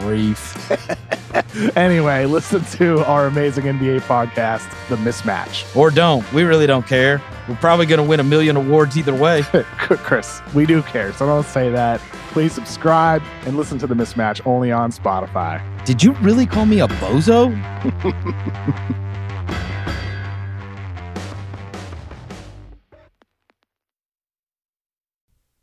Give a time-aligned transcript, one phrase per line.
[0.00, 0.70] grief.
[1.76, 5.74] anyway, listen to our amazing NBA podcast, The Mismatch.
[5.76, 6.30] Or don't.
[6.32, 7.22] We really don't care.
[7.48, 9.42] We're probably going to win a million awards either way.
[9.78, 12.00] Chris, we do care, so don't say that.
[12.30, 15.62] Please subscribe and listen to The Mismatch only on Spotify.
[15.84, 17.52] Did you really call me a bozo?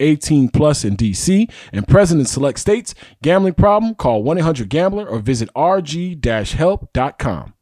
[0.00, 2.94] 18 plus in DC and present in select states.
[3.22, 3.94] Gambling problem?
[3.94, 7.54] Call 1-800-GAMBLER or visit rg-help.com.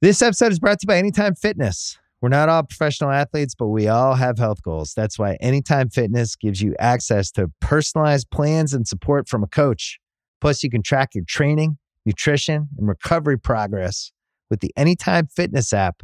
[0.00, 1.98] This episode is brought to you by Anytime Fitness.
[2.20, 4.92] We're not all professional athletes, but we all have health goals.
[4.94, 9.98] That's why Anytime Fitness gives you access to personalized plans and support from a coach.
[10.40, 14.12] Plus, you can track your training, nutrition, and recovery progress
[14.50, 16.02] with the Anytime Fitness app,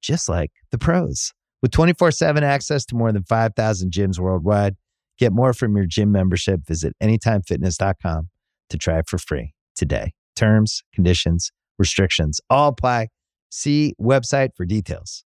[0.00, 1.32] just like the pros.
[1.62, 4.76] With 24 7 access to more than 5,000 gyms worldwide,
[5.18, 6.66] get more from your gym membership.
[6.66, 8.28] Visit anytimefitness.com
[8.70, 10.12] to try it for free today.
[10.34, 13.08] Terms, conditions, restrictions all apply.
[13.50, 15.24] See website for details.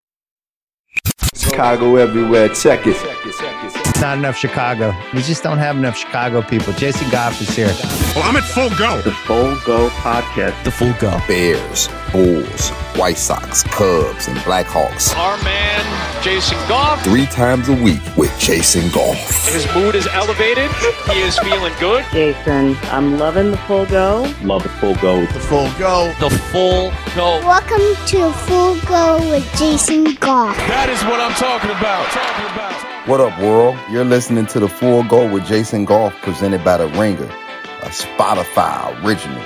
[1.35, 2.49] Chicago everywhere.
[2.49, 2.95] Check it.
[3.25, 4.93] It's Not enough Chicago.
[5.13, 6.73] We just don't have enough Chicago people.
[6.73, 7.73] Jason Goff is here.
[8.15, 9.01] Well, I'm at full go.
[9.01, 10.63] The Full Go Podcast.
[10.63, 11.17] The full go.
[11.27, 15.15] Bears, Bulls, White Sox, Cubs, and Blackhawks.
[15.15, 17.01] Our man, Jason Goff.
[17.03, 19.47] Three times a week with Jason Goff.
[19.51, 20.69] His mood is elevated.
[21.09, 22.03] He is feeling good.
[22.11, 24.31] Jason, I'm loving the full go.
[24.43, 25.21] Love the Full Go.
[25.21, 26.13] The full go.
[26.19, 27.39] The full go.
[27.45, 30.57] Welcome to Full Go with Jason Goff.
[30.67, 32.05] That is what I'm talking about.
[32.11, 33.07] Talking about.
[33.07, 33.77] What up, world?
[33.89, 39.03] You're listening to the Full Go with Jason Goff, presented by The Ringer, a Spotify
[39.03, 39.41] original.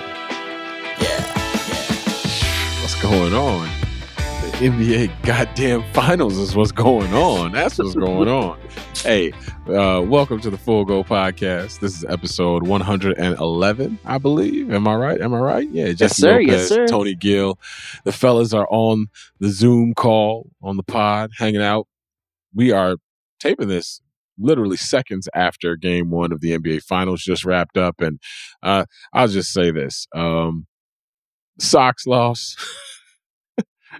[0.99, 1.34] Yeah.
[3.05, 3.69] Going on?
[4.17, 7.51] The NBA goddamn finals is what's going on.
[7.51, 8.59] That's what's going on.
[8.95, 9.31] Hey,
[9.67, 11.81] uh, welcome to the Full Go podcast.
[11.81, 14.73] This is episode 111, I believe.
[14.73, 15.21] Am I right?
[15.21, 15.69] Am I right?
[15.69, 16.31] Yeah, Jesse sir.
[16.39, 16.87] Lopez, Yes, sir.
[16.87, 17.59] Tony Gill.
[18.05, 19.05] The fellas are on
[19.39, 21.87] the Zoom call on the pod, hanging out.
[22.55, 22.95] We are
[23.39, 24.01] taping this
[24.39, 28.01] literally seconds after game one of the NBA finals just wrapped up.
[28.01, 28.19] And
[28.63, 30.07] uh, I'll just say this.
[30.15, 30.65] Um,
[31.59, 32.59] Sox lost.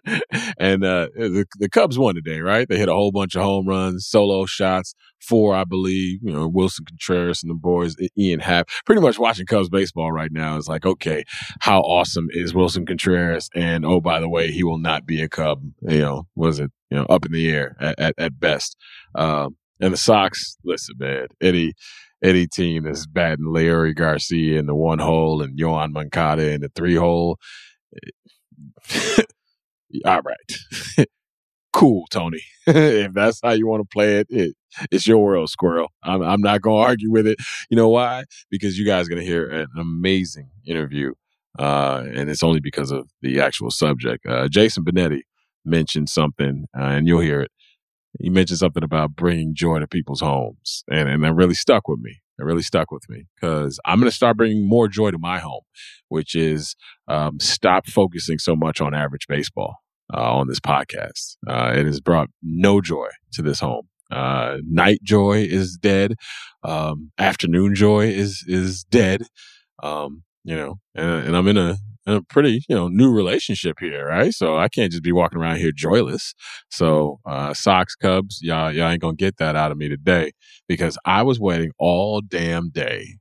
[0.60, 2.68] and uh, the, the Cubs won today, right?
[2.68, 6.20] They hit a whole bunch of home runs, solo shots, four, I believe.
[6.22, 8.70] You know, Willson Contreras and the boys, Ian Happ.
[8.86, 11.24] Pretty much watching Cubs baseball right now is like, okay,
[11.60, 13.50] how awesome is Willson Contreras?
[13.56, 15.62] And oh, by the way, he will not be a Cub.
[15.82, 18.78] You know, was it you know up in the air at at, at best?
[19.16, 21.74] Um, and the Sox, listen, man, Eddie.
[22.24, 26.70] Eddie team is batting Leury Garcia in the one hole and Yoan Moncada in the
[26.70, 27.38] three hole.
[30.06, 31.08] All right.
[31.74, 32.42] cool, Tony.
[32.68, 34.56] if that's how you want to play it, it
[34.92, 35.92] it's your world, squirrel.
[36.04, 37.38] I'm, I'm not going to argue with it.
[37.70, 38.26] You know why?
[38.50, 41.14] Because you guys are going to hear an amazing interview.
[41.58, 44.26] Uh, and it's only because of the actual subject.
[44.26, 45.22] Uh, Jason Benetti
[45.64, 47.52] mentioned something, uh, and you'll hear it.
[48.20, 50.84] He mentioned something about bringing joy to people's homes.
[50.90, 52.22] And, and that really stuck with me.
[52.38, 55.40] It really stuck with me because I'm going to start bringing more joy to my
[55.40, 55.62] home,
[56.10, 56.76] which is
[57.08, 59.78] um, stop focusing so much on average baseball
[60.14, 61.38] uh, on this podcast.
[61.48, 63.88] Uh, it has brought no joy to this home.
[64.12, 66.16] Uh, night joy is dead.
[66.64, 69.24] Um, afternoon joy is is dead.
[69.82, 73.78] Um, you know, and, and I'm in a in a pretty you know new relationship
[73.80, 74.34] here, right?
[74.34, 76.36] So I can't just be walking around here joyless.
[76.70, 80.32] So uh, Sox Cubs, y'all y'all ain't gonna get that out of me today
[80.68, 83.18] because I was waiting all damn day,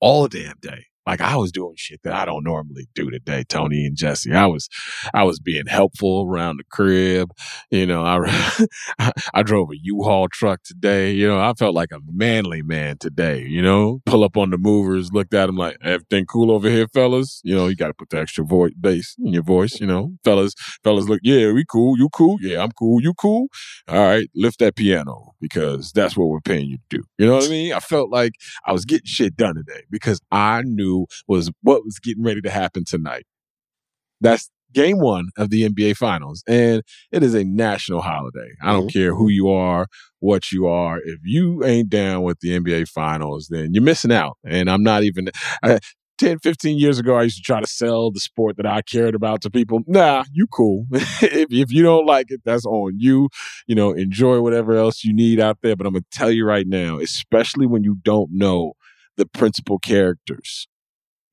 [0.00, 3.86] all damn day Like I was doing shit that I don't normally do today, Tony
[3.86, 4.34] and Jesse.
[4.34, 4.68] I was,
[5.14, 7.32] I was being helpful around the crib.
[7.70, 8.66] You know, I,
[9.34, 11.12] I drove a U-Haul truck today.
[11.12, 13.42] You know, I felt like a manly man today.
[13.42, 16.86] You know, pull up on the movers, looked at them like everything cool over here,
[16.88, 17.40] fellas.
[17.42, 19.80] You know, you got to put the extra voice bass in your voice.
[19.80, 20.52] You know, fellas,
[20.84, 21.96] fellas, look, yeah, we cool.
[21.96, 22.36] You cool?
[22.42, 23.00] Yeah, I'm cool.
[23.00, 23.46] You cool?
[23.88, 27.04] All right, lift that piano because that's what we're paying you to do.
[27.16, 27.72] You know what I mean?
[27.72, 28.32] I felt like
[28.66, 32.50] I was getting shit done today because I knew was what was getting ready to
[32.50, 33.24] happen tonight.
[34.20, 36.42] That's game one of the NBA finals.
[36.46, 38.50] And it is a national holiday.
[38.62, 38.98] I don't mm-hmm.
[38.98, 39.86] care who you are,
[40.20, 40.98] what you are.
[40.98, 44.36] If you ain't down with the NBA finals, then you're missing out.
[44.44, 45.30] And I'm not even.
[45.62, 45.78] I,
[46.18, 49.14] 10, 15 years ago, I used to try to sell the sport that I cared
[49.14, 49.82] about to people.
[49.86, 50.84] Nah, you cool.
[50.92, 53.28] if, if you don't like it, that's on you.
[53.68, 55.76] You know, enjoy whatever else you need out there.
[55.76, 58.72] But I'm going to tell you right now, especially when you don't know
[59.16, 60.66] the principal characters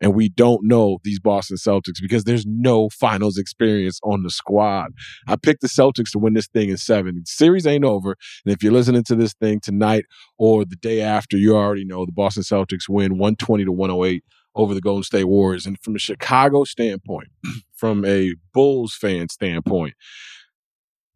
[0.01, 4.92] and we don't know these Boston Celtics because there's no finals experience on the squad.
[5.27, 7.15] I picked the Celtics to win this thing in seven.
[7.15, 8.15] The series ain't over.
[8.45, 10.06] And if you're listening to this thing tonight
[10.38, 14.24] or the day after, you already know the Boston Celtics win 120 to 108
[14.56, 15.65] over the Golden State Warriors.
[15.65, 17.30] And from a Chicago standpoint,
[17.75, 19.94] from a Bulls fan standpoint,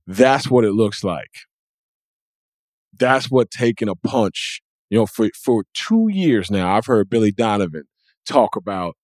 [0.08, 1.32] that's what it looks like.
[2.98, 4.62] That's what taking a punch.
[4.90, 7.84] You know, for for two years now, I've heard Billy Donovan
[8.30, 8.96] talk about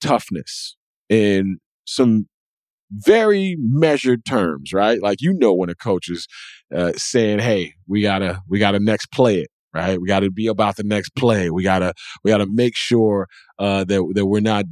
[0.00, 0.76] toughness
[1.08, 2.26] in some
[2.90, 5.02] very measured terms, right?
[5.02, 6.26] Like you know when a coach is
[6.74, 10.46] uh, saying, "Hey, we gotta we gotta next play it." Right, we got to be
[10.46, 11.50] about the next play.
[11.50, 11.92] We gotta
[12.24, 13.26] we gotta make sure
[13.58, 14.64] uh, that that we're not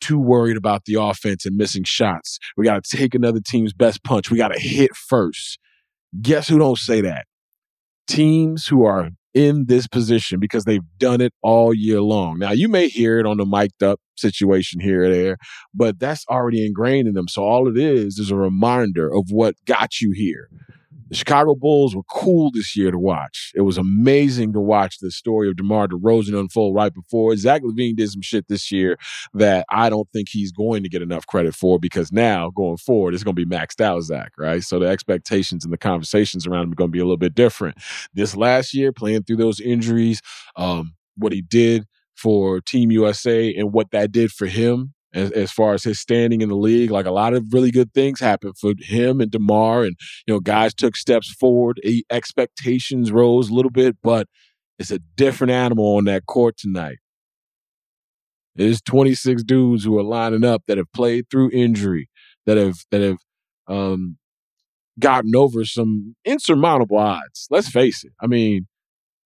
[0.00, 2.38] too worried about the offense and missing shots.
[2.56, 4.30] We got to take another team's best punch.
[4.30, 5.58] We got to hit first.
[6.20, 7.26] Guess who don't say that?
[8.06, 12.38] Teams who are in this position because they've done it all year long.
[12.38, 15.36] Now, you may hear it on the mic'd up situation here or there,
[15.74, 17.28] but that's already ingrained in them.
[17.28, 20.48] So all it is is a reminder of what got you here.
[21.08, 23.52] The Chicago Bulls were cool this year to watch.
[23.54, 27.34] It was amazing to watch the story of DeMar DeRozan unfold right before.
[27.36, 28.98] Zach LaVine did some shit this year
[29.34, 33.14] that I don't think he's going to get enough credit for because now going forward,
[33.14, 34.62] it's going to be maxed out Zach, right?
[34.62, 37.34] So the expectations and the conversations around him are going to be a little bit
[37.34, 37.76] different.
[38.12, 40.20] This last year, playing through those injuries,
[40.56, 45.52] um, what he did for Team USA and what that did for him as, as
[45.52, 46.90] far as his standing in the league.
[46.90, 49.96] Like a lot of really good things happened for him and DeMar, and
[50.26, 51.80] you know, guys took steps forward.
[52.10, 54.26] Expectations rose a little bit, but
[54.78, 56.98] it's a different animal on that court tonight.
[58.54, 62.08] There's 26 dudes who are lining up that have played through injury,
[62.46, 63.18] that have that have
[63.68, 64.18] um,
[64.98, 67.46] gotten over some insurmountable odds.
[67.50, 68.12] Let's face it.
[68.20, 68.66] I mean,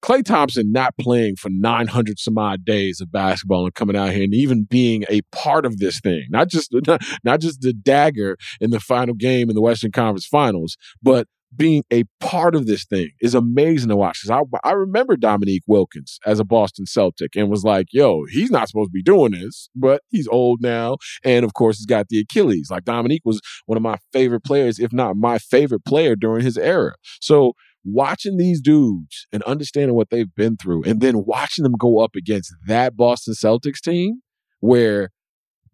[0.03, 4.25] Klay Thompson not playing for 900 some odd days of basketball and coming out here
[4.25, 8.37] and even being a part of this thing, not just not, not just the dagger
[8.61, 12.85] in the final game in the Western Conference Finals, but being a part of this
[12.85, 14.21] thing is amazing to watch.
[14.23, 18.51] Because I, I remember Dominique Wilkins as a Boston Celtic and was like, yo, he's
[18.51, 20.97] not supposed to be doing this, but he's old now.
[21.25, 22.69] And of course, he's got the Achilles.
[22.71, 26.57] Like Dominique was one of my favorite players, if not my favorite player during his
[26.57, 26.95] era.
[27.21, 27.53] So
[27.85, 32.15] watching these dudes and understanding what they've been through and then watching them go up
[32.15, 34.23] against that Boston Celtics team
[34.61, 35.11] where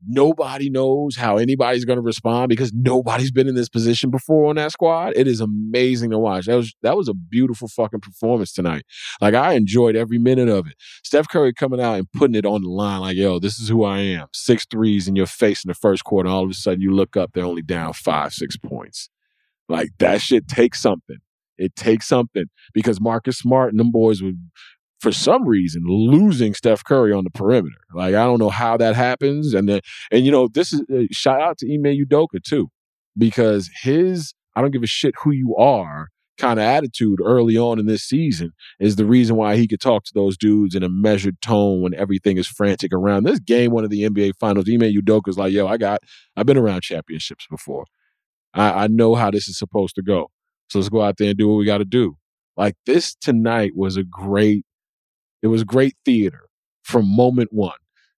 [0.07, 4.57] nobody knows how anybody's going to respond because nobody's been in this position before on
[4.57, 5.13] that squad.
[5.17, 6.47] It is amazing to watch.
[6.47, 8.85] That was that was a beautiful fucking performance tonight.
[9.21, 10.75] Like I enjoyed every minute of it.
[11.03, 13.85] Steph Curry coming out and putting it on the line like, yo, this is who
[13.85, 14.29] I am.
[14.33, 16.29] Six threes in your face in the first quarter.
[16.29, 19.11] All of a sudden you look up, they're only down five, six points.
[19.69, 21.19] Like that shit takes something.
[21.59, 24.39] It takes something because Marcus Smart and them boys would,
[25.01, 27.81] for some reason, losing Steph Curry on the perimeter.
[27.93, 29.55] Like I don't know how that happens.
[29.55, 32.69] And then, and you know, this is uh, shout out to Ime Udoka too,
[33.17, 37.79] because his I don't give a shit who you are kind of attitude early on
[37.79, 40.89] in this season is the reason why he could talk to those dudes in a
[40.89, 43.73] measured tone when everything is frantic around this game.
[43.73, 46.01] One of the NBA Finals, Ime Udoka's like, "Yo, I got,
[46.37, 47.85] I've been around championships before.
[48.55, 50.31] I, I know how this is supposed to go.
[50.69, 52.17] So let's go out there and do what we got to do.
[52.57, 54.65] Like this tonight was a great,
[55.43, 56.49] it was great theater
[56.83, 57.77] from moment one.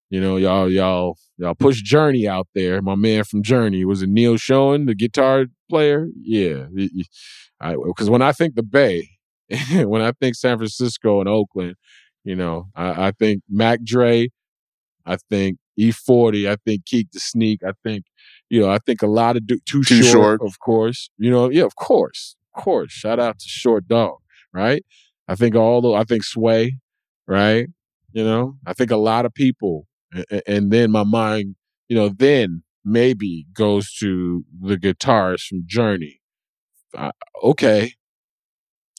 [0.09, 2.81] You know, y'all, y'all, y'all push Journey out there.
[2.81, 6.07] My man from Journey was it Neal Schon, the guitar player?
[6.21, 9.09] Yeah, because when I think the Bay,
[9.71, 11.75] when I think San Francisco and Oakland,
[12.23, 14.29] you know, I, I think Mac Dre,
[15.05, 18.03] I think E40, I think Keak the Sneak, I think,
[18.49, 20.41] you know, I think a lot of du- too, Too short, Short.
[20.41, 21.09] of course.
[21.17, 22.91] You know, yeah, of course, course.
[22.91, 24.17] Shout out to Short Dog,
[24.53, 24.83] right?
[25.27, 26.77] I think all the, I think Sway,
[27.27, 27.67] right?
[28.13, 31.55] You know, I think a lot of people and, and then my mind,
[31.87, 36.19] you know, then maybe goes to the guitarist from Journey.
[36.97, 37.11] Uh,
[37.43, 37.93] okay.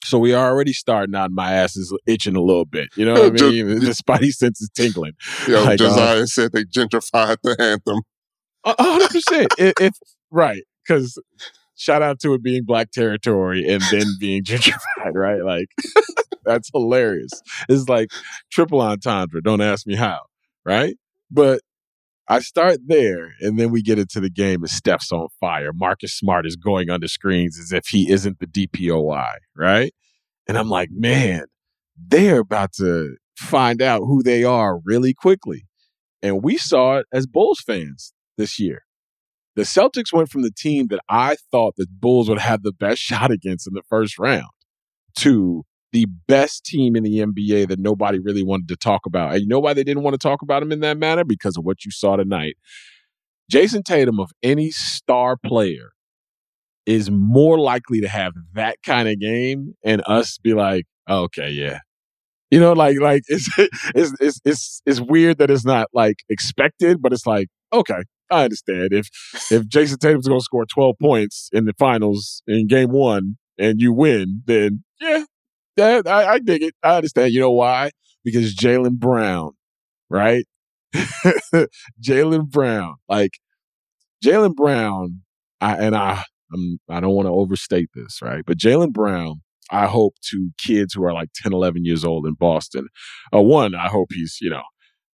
[0.03, 1.31] So we are already starting out.
[1.31, 2.89] My ass is itching a little bit.
[2.95, 3.67] You know what I mean?
[3.79, 5.13] the spidey sense is tingling.
[5.47, 8.01] Yo, Like, uh, Josiah said they gentrified the anthem.
[8.65, 9.47] Hundred percent.
[9.57, 9.99] It- It's
[10.31, 11.17] right because
[11.75, 15.13] shout out to it being black territory and then being gentrified.
[15.13, 15.67] Right, like
[16.45, 17.31] that's hilarious.
[17.69, 18.11] It's like
[18.51, 19.41] triple entendre.
[19.41, 20.21] Don't ask me how.
[20.65, 20.95] Right,
[21.29, 21.61] but
[22.27, 24.61] I start there, and then we get into the game.
[24.61, 25.71] And Steph's on fire.
[25.73, 29.93] Marcus Smart is going under screens as if he isn't the DPOY, Right,
[30.47, 31.45] and I'm like, man,
[31.97, 35.65] they're about to find out who they are really quickly.
[36.21, 38.83] And we saw it as Bulls fans this year.
[39.55, 43.01] The Celtics went from the team that I thought the Bulls would have the best
[43.01, 44.47] shot against in the first round
[45.17, 49.33] to the best team in the NBA that nobody really wanted to talk about.
[49.33, 51.23] And you know why they didn't want to talk about them in that manner?
[51.23, 52.55] Because of what you saw tonight.
[53.51, 55.91] Jayson Tatum, of any star player,
[56.85, 61.49] is more likely to have that kind of game and us be like, "Oh, okay,
[61.49, 61.79] yeah.
[62.51, 67.01] You know, like like it's it's it's it's it's weird that it's not like expected,
[67.01, 68.01] but it's like, okay,
[68.33, 68.89] I understand.
[68.93, 69.09] If
[69.51, 73.93] if Jayson Tatum's gonna score 12 points in the finals in game one and you
[73.93, 75.23] win, then yeah,
[75.77, 76.75] yeah, I, I dig it.
[76.83, 77.33] I understand.
[77.33, 77.91] You know why?
[78.23, 79.51] Because Jaylen Brown,
[80.09, 80.45] right?
[82.01, 83.31] Jaylen Brown, like
[84.23, 85.21] Jaylen Brown,
[85.61, 86.23] I and I
[86.53, 88.43] I'm I don't want to overstate this, right?
[88.45, 92.33] But Jaylen Brown, I hope to kids who are like 10, 11 years old in
[92.33, 92.87] Boston.
[93.33, 94.63] Uh, one, I hope he's, you know,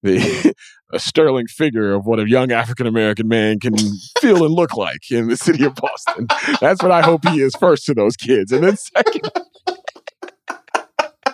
[0.04, 0.54] the
[0.94, 3.76] a sterling figure of what a young African American man can
[4.20, 6.28] feel and look like in the city of Boston.
[6.60, 8.52] That's what I hope he is first to those kids.
[8.52, 9.32] And then second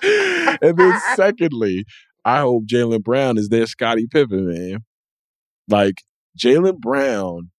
[0.62, 1.86] and then secondly,
[2.24, 4.84] I hope Jaylen Brown is their Scottie Pippen, man.
[5.68, 6.02] Like
[6.38, 7.52] Jaylen Brown,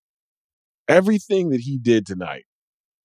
[0.89, 2.45] everything that he did tonight,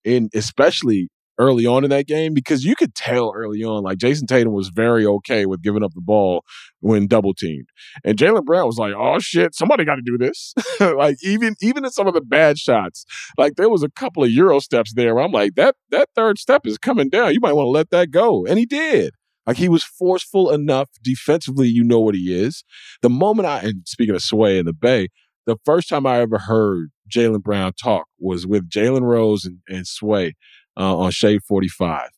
[0.05, 1.09] and especially
[1.41, 4.69] early on in that game, because you could tell early on, like Jayson Tatum was
[4.69, 6.43] very okay with giving up the ball
[6.79, 7.67] when double teamed.
[8.05, 10.53] And Jaylen Brown was like, oh shit, somebody got to do this.
[10.79, 13.05] like even even in some of the bad shots,
[13.37, 16.37] like there was a couple of Euro steps there where I'm like, that that third
[16.37, 17.33] step is coming down.
[17.33, 18.45] You might want to let that go.
[18.45, 19.15] And he did.
[19.47, 22.63] Like he was forceful enough defensively, you know what he is.
[23.01, 25.07] The moment I and speaking of Sway in the Bay,
[25.47, 29.87] the first time I ever heard Jaylen Brown talk was with Jalen Rose and, and
[29.87, 30.33] Sway
[30.77, 32.09] uh, on Shade 45.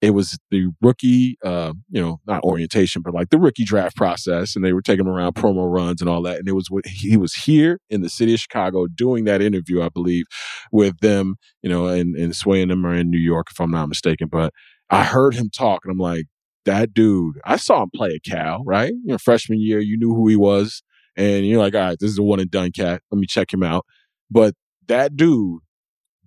[0.00, 4.54] It was the rookie, uh, you know, not orientation, but like the rookie draft process,
[4.54, 6.38] and they were taking him around promo runs and all that.
[6.38, 9.80] And it was what he was here in the city of Chicago doing that interview,
[9.80, 10.26] I believe,
[10.70, 13.70] with them, you know, and, and Sway and them are in New York, if I'm
[13.70, 14.28] not mistaken.
[14.30, 14.52] But
[14.90, 16.26] I heard him talk, and I'm like,
[16.66, 17.40] that dude.
[17.44, 18.92] I saw him play at Cal, right?
[18.92, 20.82] You know, freshman year, you knew who he was,
[21.16, 23.02] and you're like, all right, this is a one and done cat.
[23.10, 23.86] Let me check him out.
[24.30, 24.54] But
[24.88, 25.60] that dude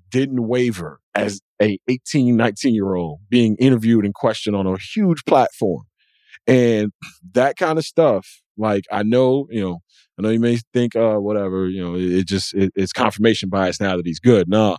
[0.10, 5.24] didn't waver as a 18, 19 year old being interviewed and questioned on a huge
[5.26, 5.84] platform.
[6.46, 6.92] And
[7.34, 9.80] that kind of stuff, like I know, you know,
[10.18, 13.50] I know you may think, uh, whatever, you know, it, it just it, it's confirmation
[13.50, 14.48] bias now that he's good.
[14.48, 14.78] No,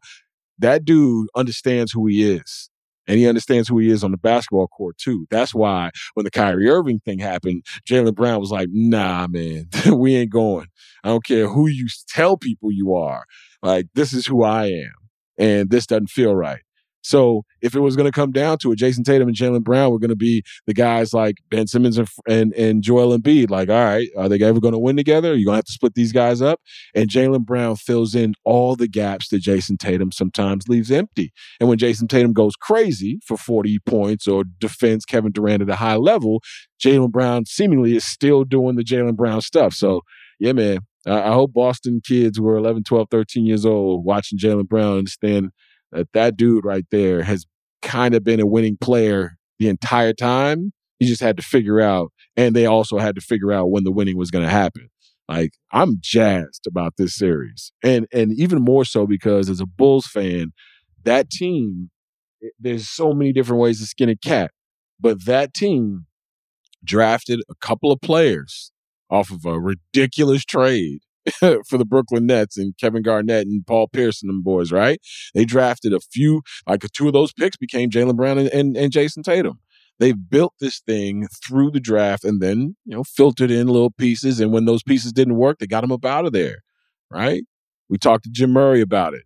[0.59, 2.71] that dude understands who he is.
[3.07, 5.27] And he understands who he is on the basketball court too.
[5.31, 10.15] That's why when the Kyrie Irving thing happened, Jaylen Brown was like, nah, man, we
[10.15, 10.67] ain't going.
[11.03, 13.25] I don't care who you tell people you are.
[13.63, 14.93] Like, this is who I am.
[15.39, 16.61] And this doesn't feel right.
[17.03, 19.91] So if it was going to come down to it, Jayson Tatum and Jaylen Brown
[19.91, 23.51] were going to be the guys like Ben Simmons and, and, and Joel Embiid.
[23.51, 25.35] Like, all right, are they ever going to win together?
[25.35, 26.61] You're going to have to split these guys up.
[26.95, 31.33] And Jaylen Brown fills in all the gaps that Jayson Tatum sometimes leaves empty.
[31.61, 35.77] And when Jayson Tatum goes crazy for 40 points or defends Kevin Durant at a
[35.77, 36.43] high level,
[36.79, 39.73] Jaylen Brown seemingly is still doing the Jaylen Brown stuff.
[39.73, 40.03] So,
[40.39, 44.69] yeah, man, I, hope Boston kids who are 11, 12, 13 years old watching Jaylen
[44.69, 45.51] Brown understand
[45.93, 47.47] that that dude right there has
[47.83, 50.73] kind of been a winning player the entire time.
[50.99, 53.93] He just had to figure out, and they also had to figure out when the
[53.93, 54.89] winning was going to happen.
[55.29, 60.07] Like I'm jazzed about this series, and and even more so because as a Bulls
[60.07, 60.53] fan,
[61.05, 61.91] that team,
[62.43, 64.51] eh, there's so many different ways to skin a cat,
[64.99, 66.07] but that team
[66.83, 68.73] drafted a couple of players
[69.11, 71.01] off of a ridiculous trade
[71.39, 75.01] for the Brooklyn Nets and Kevin Garnett and Paul Pierce and them boys, right?
[75.35, 78.93] They drafted a few, like two of those picks became Jaylen Brown and, and, and
[78.93, 79.61] Jayson Tatum.
[79.99, 84.39] They've built this thing through the draft and then, you know, filtered in little pieces.
[84.39, 86.59] And when those pieces didn't work, they got them up out of there,
[87.11, 87.43] right?
[87.89, 89.23] We talked to Jim Murray about it.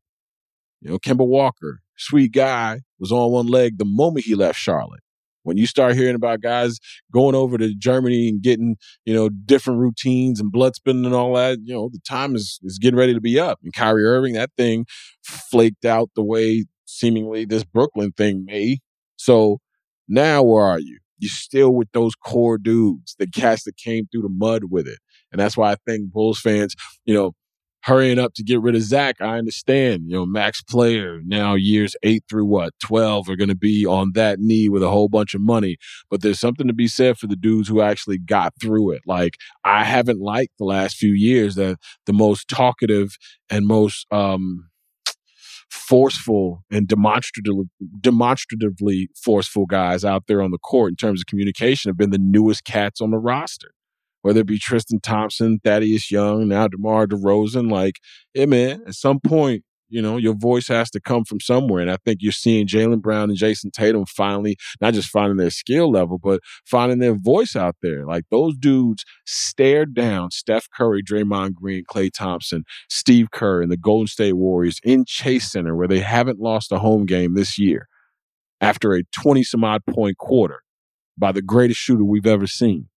[0.81, 5.03] You know, Kemba Walker, sweet guy, was on one leg the moment he left Charlotte.
[5.42, 6.78] When you start hearing about guys
[7.12, 11.34] going over to Germany and getting, you know, different routines and blood spinning and all
[11.34, 13.58] that, you know, the time is is getting ready to be up.
[13.62, 14.87] And Kyrie Irving, that thing
[15.25, 18.78] flaked out the way seemingly this Brooklyn thing may.
[19.16, 19.58] So
[20.08, 20.99] now where are you?
[21.18, 24.99] You're still with those core dudes, the cats that came through the mud with it.
[25.30, 27.32] And that's why I think Bulls fans, you know,
[27.83, 29.17] hurrying up to get rid of Zach.
[29.21, 33.57] I understand, you know, max player now years eight through what, 12 are going to
[33.57, 35.77] be on that knee with a whole bunch of money.
[36.11, 39.03] But there's something to be said for the dudes who actually got through it.
[39.07, 43.17] Like, I haven't liked the last few years that the most talkative
[43.51, 44.69] and most, um,
[45.71, 47.65] forceful and demonstratively
[48.01, 52.19] demonstratively forceful guys out there on the court in terms of communication have been the
[52.19, 53.73] newest cats on the roster
[54.23, 57.71] whether it be Tristan Thompson, Thaddeus Young, now DeMar DeRozan.
[57.71, 57.97] Like,
[58.35, 61.83] yeah, man, at some point, you know, your voice has to come from somewhere.
[61.83, 65.50] And I think you're seeing Jaylen Brown and Jayson Tatum finally, not just finding their
[65.50, 68.07] skill level, but finding their voice out there.
[68.07, 73.76] Like those dudes stared down Steph Curry, Draymond Green, Klay Thompson, Steve Kerr, and the
[73.76, 77.87] Golden State Warriors in Chase Center, where they haven't lost a home game this year
[78.62, 80.62] after a 20 some odd point quarter
[81.19, 82.88] by the greatest shooter we've ever seen.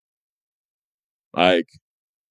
[1.37, 1.67] Like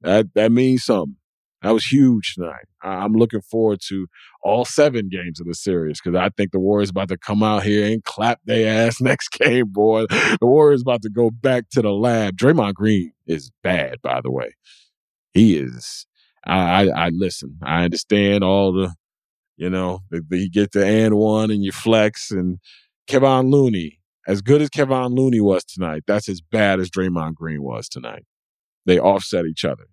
[0.01, 1.17] that that means something.
[1.63, 2.65] That was huge tonight.
[2.81, 4.07] I'm looking forward to
[4.43, 7.63] all seven games of the series because I think the Warriors about to come out
[7.63, 10.05] here and clap their ass next game, boy.
[10.09, 12.35] The Warriors about to go back to the lab.
[12.35, 14.55] Draymond Green is bad, by the way.
[15.33, 16.05] He is.
[16.45, 17.57] I, I, I listen.
[17.63, 18.93] I understand all the,
[19.55, 22.59] you know, you get the and one and you flex and
[23.09, 23.99] Kevon Looney.
[24.27, 28.25] As good as Kevon Looney was tonight, that's as bad as Draymond Green was tonight.
[28.85, 29.85] They offset each other.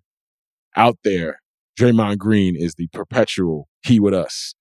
[0.75, 1.41] Out there,
[1.79, 4.53] Draymond Green is the perpetual he with us.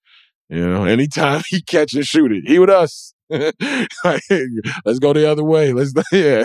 [0.49, 3.14] You know, anytime he catch and shoot it, he with us.
[3.30, 4.22] like,
[4.84, 5.72] let's go the other way.
[5.72, 6.44] Let's yeah.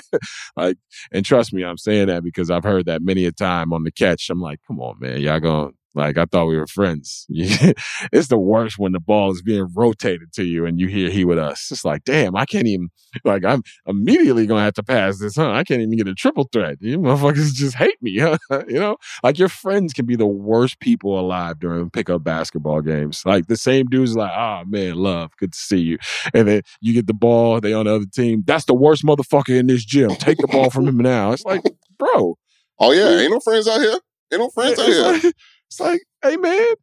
[0.56, 0.77] Like,
[1.12, 3.92] and trust me, I'm saying that because I've heard that many a time on the
[3.92, 4.30] catch.
[4.30, 7.25] I'm like, come on, man, y'all going like I thought we were friends.
[7.30, 11.24] it's the worst when the ball is being rotated to you and you hear he
[11.24, 11.70] with us.
[11.72, 12.90] It's like, damn, I can't even
[13.24, 15.52] like I'm immediately gonna have to pass this, huh?
[15.52, 16.78] I can't even get a triple threat.
[16.82, 18.38] You motherfuckers just hate me, huh?
[18.67, 18.98] you know?
[19.24, 23.24] Like your friends can be the worst people alive during pickup basketball games.
[23.26, 25.98] Like the same dude's like, oh man, love, good to see you.
[26.34, 28.43] And then you get the ball, they on the other team.
[28.46, 30.10] That's the worst motherfucker in this gym.
[30.10, 31.32] Take the ball from him now.
[31.32, 31.63] It's like,
[31.98, 32.38] bro.
[32.80, 34.00] Oh yeah, ain't no friends out here.
[34.34, 35.02] Ain't no friends out here.
[35.02, 35.34] Like,
[35.76, 36.76] it's like, hey man,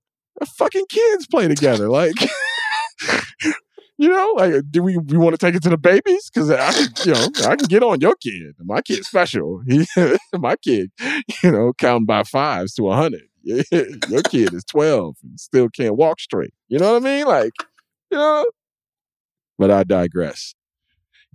[0.57, 1.89] fucking kids play together.
[1.89, 2.15] Like,
[3.99, 6.31] you know, like, do we we want to take it to the babies?
[6.33, 6.71] Because I,
[7.05, 8.55] you know, I can get on your kid.
[8.61, 9.63] My kid's special.
[10.35, 10.91] My kid,
[11.43, 13.23] you know, counting by fives to a hundred.
[13.45, 16.55] your kid is twelve and still can't walk straight.
[16.69, 17.27] You know what I mean?
[17.27, 17.53] Like,
[18.11, 18.45] you know.
[19.59, 20.55] But I digress.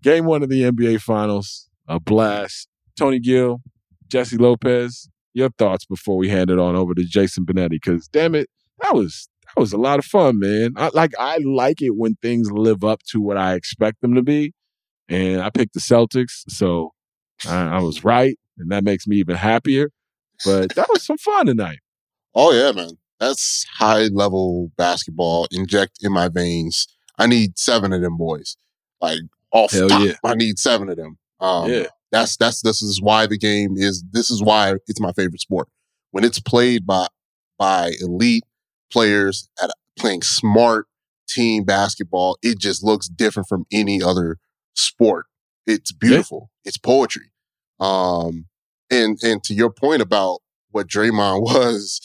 [0.03, 2.67] Game one of the NBA Finals, a blast.
[2.95, 3.61] Tony Gill,
[4.07, 8.35] Jesse Lopez, your thoughts before we hand it on over to Jason Benetti because damn
[8.35, 8.49] it,
[8.81, 10.73] that was that was a lot of fun, man.
[10.75, 14.23] I, like I like it when things live up to what I expect them to
[14.23, 14.53] be,
[15.07, 16.93] and I picked the Celtics, so
[17.47, 19.91] I, I was right, and that makes me even happier.
[20.43, 21.79] But that was some fun tonight.
[22.35, 25.47] Oh yeah, man, that's high level basketball.
[25.51, 26.87] Inject in my veins.
[27.17, 28.57] I need seven of them boys.
[29.01, 29.19] Like
[29.51, 30.13] off Hell top, yeah.
[30.23, 31.17] I need seven of them.
[31.39, 31.87] Um, Yeah.
[32.11, 34.03] That's that's this is why the game is.
[34.11, 35.67] This is why it's my favorite sport.
[36.11, 37.07] When it's played by
[37.57, 38.43] by elite
[38.91, 40.87] players at playing smart
[41.27, 44.37] team basketball, it just looks different from any other
[44.75, 45.25] sport.
[45.65, 46.49] It's beautiful.
[46.63, 47.31] It's poetry.
[47.79, 48.45] Um,
[48.89, 50.39] and and to your point about
[50.71, 51.99] what Draymond was,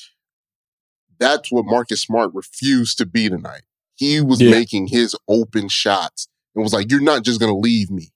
[1.18, 3.62] that's what Marcus Smart refused to be tonight.
[3.94, 4.50] He was Yeah.
[4.50, 8.11] making his open shots and was like, "You're not just going to leave me,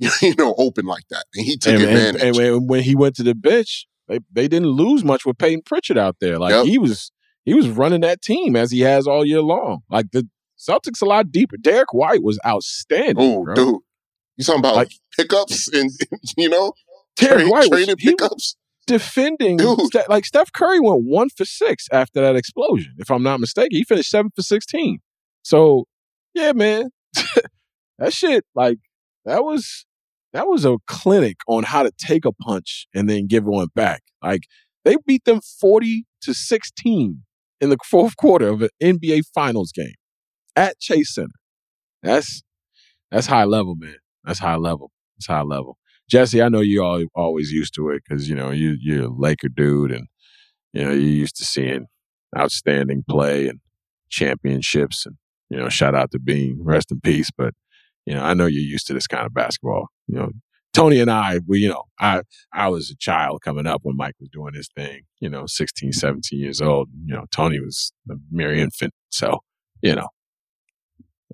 [0.22, 2.22] you know, open like that." And he took And, and, advantage.
[2.22, 5.62] and when, when he went to the bench, they, they didn't lose much with Payton
[5.66, 6.38] Pritchard out there.
[6.38, 6.66] Like Yep.
[6.66, 7.12] he was
[7.44, 9.80] he was running that team as he has all year long.
[9.88, 11.56] Like the Celtics a lot deeper.
[11.56, 13.16] Derrick White was outstanding.
[13.18, 13.54] oh, bro.
[13.54, 13.76] dude,
[14.36, 15.90] you talking about Like- pickups and
[16.36, 16.72] you know,
[17.16, 18.56] Derrick tra- White was training he was pickups?
[18.86, 19.58] defending.
[19.58, 22.94] Ste- like Steph Curry went one for six after that explosion.
[22.98, 24.98] If I'm not mistaken, he finished seven for sixteen.
[25.42, 25.84] So
[26.34, 26.90] yeah, man,
[27.98, 28.78] that shit like
[29.24, 29.86] that was
[30.32, 34.02] that was a clinic on how to take a punch and then give one back.
[34.22, 34.42] Like
[34.84, 37.22] they beat them forty to sixteen
[37.60, 39.94] in the fourth quarter of an NBA Finals game
[40.56, 41.28] at Chase Center.
[42.02, 42.42] That's
[43.10, 43.96] that's high level, man.
[44.24, 44.90] That's high level.
[45.16, 45.76] That's high level.
[46.08, 49.08] Jesse, I know you all always used to it because you know you you're a
[49.08, 50.06] Laker dude, and
[50.72, 51.86] you know you're used to seeing
[52.36, 53.60] outstanding play and
[54.10, 55.16] championships, and
[55.50, 57.30] you know shout out to Bean, rest in peace.
[57.36, 57.54] But
[58.06, 59.88] You know, I know you're used to this kind of basketball.
[60.06, 60.30] You know,
[60.72, 64.14] Tony and I, we, you know, I, I was a child coming up when Mike
[64.20, 66.88] was doing his thing, you know, 16, 17 years old.
[67.04, 68.92] You know, Tony was a mere infant.
[69.10, 69.40] So,
[69.82, 70.08] you know,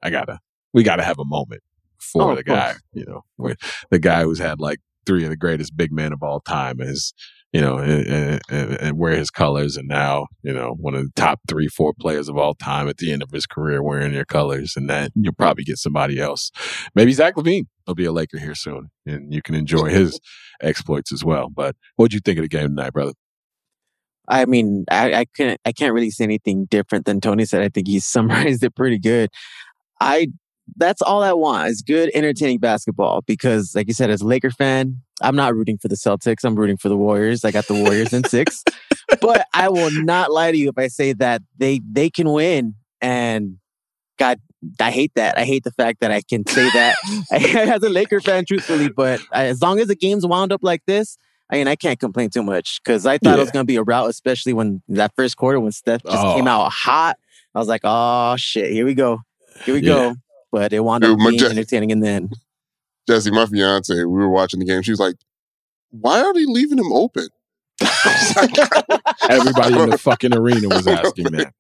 [0.03, 0.39] I gotta,
[0.73, 1.63] we gotta have a moment
[2.01, 3.55] for Oh, the guy, you know,
[3.91, 7.15] the guy who's had like three of the greatest big men of all time is,
[7.53, 9.77] you know, and, and, and, wear his colors.
[9.77, 12.99] And now, you know, one of the top three, four players of all time at
[12.99, 14.75] the end of his career wearing your colors.
[14.77, 16.51] And that you'll probably get somebody else.
[16.95, 20.21] Maybe Zach LaVine will be a Laker here soon and you can enjoy his
[20.61, 21.49] exploits as well.
[21.49, 23.13] But what'd you think of the game tonight, brother?
[24.29, 27.63] I mean, I, I can't I can't really say anything different than Tony said.
[27.63, 29.31] I think he summarized it pretty good.
[30.01, 30.29] I
[30.77, 33.23] that's all I want is good, entertaining basketball.
[33.23, 36.45] Because, like you said, as a Laker fan, I'm not rooting for the Celtics.
[36.45, 37.45] I'm rooting for the Warriors.
[37.45, 38.63] I got the Warriors in six.
[39.21, 42.75] But I will not lie to you if I say that they they can win.
[43.01, 43.59] And
[44.19, 44.41] God,
[44.81, 45.39] I hate that.
[45.39, 46.97] I hate the fact that I can say that
[47.31, 48.89] as a Laker fan, truthfully.
[48.89, 51.17] But as long as the game's wound up like this,
[51.51, 53.77] I mean, I can't complain too much because I thought it was going to be
[53.77, 56.35] a rout, especially when that first quarter when Steph just Oh.
[56.35, 57.17] came out hot.
[57.55, 59.21] I was like, oh shit, here we go,
[59.65, 59.95] here we Yeah.
[59.95, 60.15] go.
[60.53, 62.35] But it wound up being entertaining in the end.
[63.07, 64.83] Jesse, my fiance, we were watching the game.
[64.83, 65.17] She was like,
[65.91, 67.29] "Why are they leaving him open?"
[69.31, 71.53] Everybody in the fucking arena was asking that.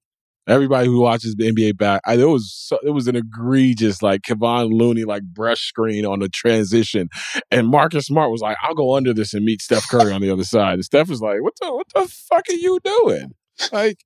[0.48, 4.22] Everybody who watches the NBA back, I, it was so, it was an egregious like
[4.22, 7.08] Kevon Looney like brush screen on the transition,
[7.50, 10.30] and Marcus Smart was like, "I'll go under this and meet Steph Curry on the
[10.30, 13.32] other side." And Steph was like, "What the what the fuck are you doing?"
[13.72, 14.04] Like,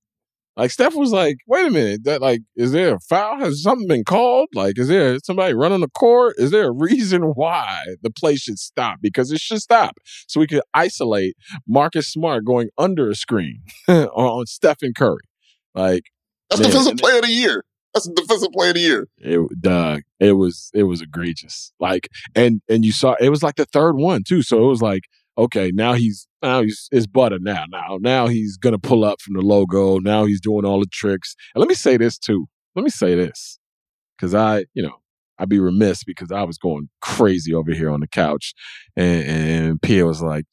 [0.60, 3.38] like Steph was like, "Wait a minute, that like is there a foul?
[3.38, 4.50] Has something been called?
[4.54, 6.34] Like, is there somebody running the court?
[6.36, 8.98] Is there a reason why the play should stop?
[9.00, 9.96] Because it should stop
[10.28, 11.34] so we could isolate
[11.66, 15.22] Marcus Smart going under a screen on, Stephen Curry.
[15.74, 16.04] Like
[16.50, 17.64] That's Man, defensive player of the year.
[17.94, 19.08] That's the defensive player of the year.
[19.16, 21.72] it, Doug, it was it was egregious.
[21.80, 24.42] Like, and and you saw it was like the third one too.
[24.42, 25.04] So it was like,
[25.40, 27.64] okay, now he's now he's it's butter now.
[27.70, 29.98] Now now he's gonna pull up from the logo.
[29.98, 31.35] Now he's doing all the tricks.
[31.55, 32.46] And let me say this too.
[32.74, 33.59] Let me say this
[34.16, 35.00] because I, you know,
[35.38, 38.53] I'd be remiss because I was going crazy over here on the couch,
[38.96, 40.44] and, and Pia was like,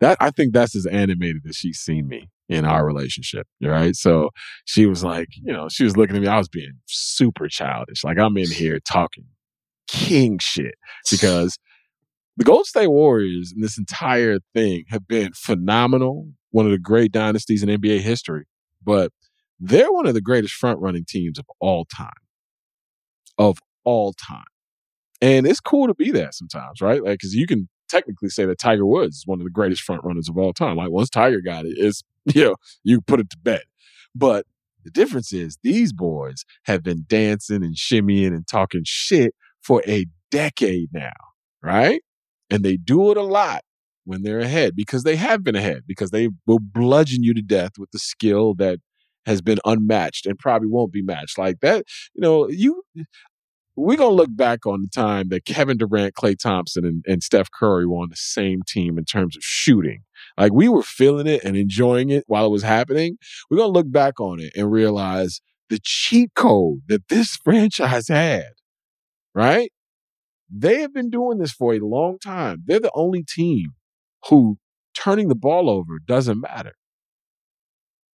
[0.00, 3.96] "That I think that's as animated as she's seen me in our relationship." Right?
[3.96, 4.30] So
[4.66, 6.28] she was like, you know, she was looking at me.
[6.28, 8.04] I was being super childish.
[8.04, 9.24] Like I'm in here talking
[9.88, 10.74] king shit
[11.10, 11.58] because
[12.36, 16.28] the Golden State Warriors and this entire thing have been phenomenal.
[16.50, 18.44] One of the great dynasties in NBA history,
[18.82, 19.10] but
[19.58, 22.10] they're one of the greatest front running teams of all time.
[23.38, 24.44] Of all time.
[25.20, 27.02] And it's cool to be that sometimes, right?
[27.02, 30.02] Like, cause you can technically say that Tiger Woods is one of the greatest front
[30.04, 30.76] runners of all time.
[30.76, 32.02] Like, once Tiger got it, it's,
[32.34, 33.62] you know, you put it to bed.
[34.14, 34.46] But
[34.84, 40.06] the difference is these boys have been dancing and shimmying and talking shit for a
[40.30, 41.12] decade now,
[41.62, 42.02] right?
[42.52, 43.62] And they do it a lot
[44.04, 47.72] when they're ahead because they have been ahead because they will bludgeon you to death
[47.78, 48.78] with the skill that
[49.26, 51.84] has been unmatched and probably won't be matched like that.
[52.14, 52.82] You know, you
[53.76, 57.50] we're gonna look back on the time that Kevin Durant, Klay Thompson, and, and Steph
[57.50, 60.02] Curry were on the same team in terms of shooting.
[60.36, 63.16] Like we were feeling it and enjoying it while it was happening.
[63.50, 68.50] We're gonna look back on it and realize the cheat code that this franchise had,
[69.34, 69.70] right?
[70.54, 72.62] They have been doing this for a long time.
[72.66, 73.70] They're the only team
[74.28, 74.58] who
[74.94, 76.74] turning the ball over doesn't matter.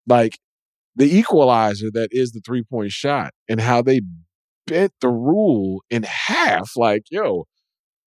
[0.07, 0.39] Like
[0.95, 4.03] the equalizer that is the three point shot and how they
[4.67, 6.73] bent the rule in half.
[6.77, 7.47] Like, yo,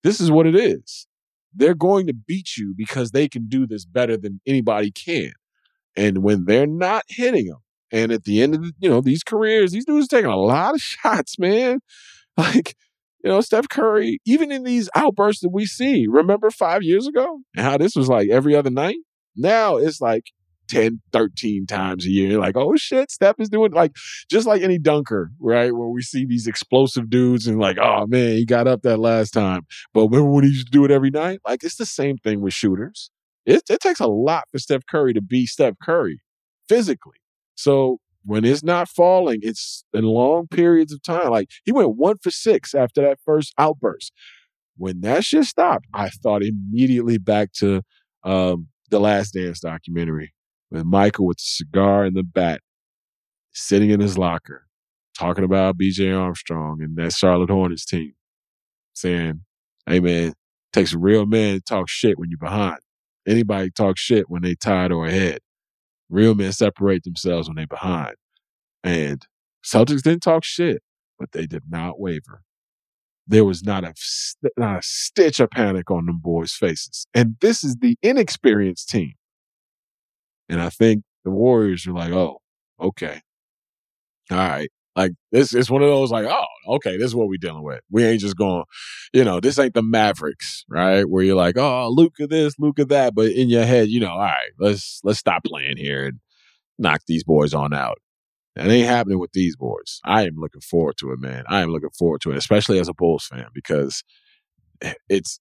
[0.04, 1.06] this is what it is.
[1.52, 5.32] They're going to beat you because they can do this better than anybody can.
[5.96, 7.58] And when they're not hitting them,
[7.92, 10.74] and at the end of the, you know these careers, these dudes taking a lot
[10.74, 11.80] of shots, man.
[12.36, 12.76] Like,
[13.22, 17.40] you know, Steph Curry, even in these outbursts that we see, remember five years ago
[17.56, 18.98] and how this was like every other night?
[19.36, 20.24] Now it's like
[20.68, 22.38] 10, 13 times a year.
[22.38, 23.92] Like, oh shit, Steph is doing like
[24.30, 25.74] just like any dunker, right?
[25.74, 29.32] Where we see these explosive dudes and like, oh man, he got up that last
[29.32, 29.62] time.
[29.92, 31.40] But remember when he used to do it every night?
[31.46, 33.10] Like, it's the same thing with shooters.
[33.44, 36.22] It, it takes a lot for Steph Curry to be Steph Curry
[36.68, 37.16] physically.
[37.54, 41.30] So when it's not falling, it's in long periods of time.
[41.30, 44.12] Like he went one for six after that first outburst.
[44.76, 47.82] When that shit stopped, I thought immediately back to
[48.24, 50.32] um, the Last Dance documentary
[50.70, 52.60] with Michael with the cigar and the bat,
[53.52, 54.66] sitting in his locker,
[55.18, 56.12] talking about B.J.
[56.12, 58.14] Armstrong and that Charlotte Hornets team,
[58.94, 59.44] saying,
[59.86, 60.34] "Hey man,
[60.72, 62.78] takes a real man to talk shit when you're behind.
[63.26, 65.40] Anybody talk shit when they tired or ahead.
[66.10, 68.16] Real men separate themselves when they're behind.
[68.84, 69.26] And
[69.64, 70.82] Celtics didn't talk shit,
[71.18, 72.42] but they did not waver.
[73.26, 73.94] there was not a
[74.56, 77.06] not a stitch of panic on them boys' faces.
[77.14, 79.14] And this is the inexperienced team.
[80.48, 82.40] And I think the Warriors are like, oh,
[82.80, 83.20] okay.
[84.30, 84.70] All right.
[84.96, 87.80] Like this is one of those like, oh, okay, this is what we're dealing with.
[87.90, 88.64] We ain't just going,
[89.12, 91.08] you know, this ain't the Mavericks, right?
[91.08, 93.14] Where you're like, oh, at this, at that.
[93.14, 96.20] But in your head, you know, all right, let's let's stop playing here and
[96.78, 97.98] knock these boys on out.
[98.56, 100.00] That ain't happening with these boys.
[100.04, 101.44] I am looking forward to it, man.
[101.48, 104.02] I am looking forward to it, especially as a Bulls fan, because
[105.08, 105.38] it's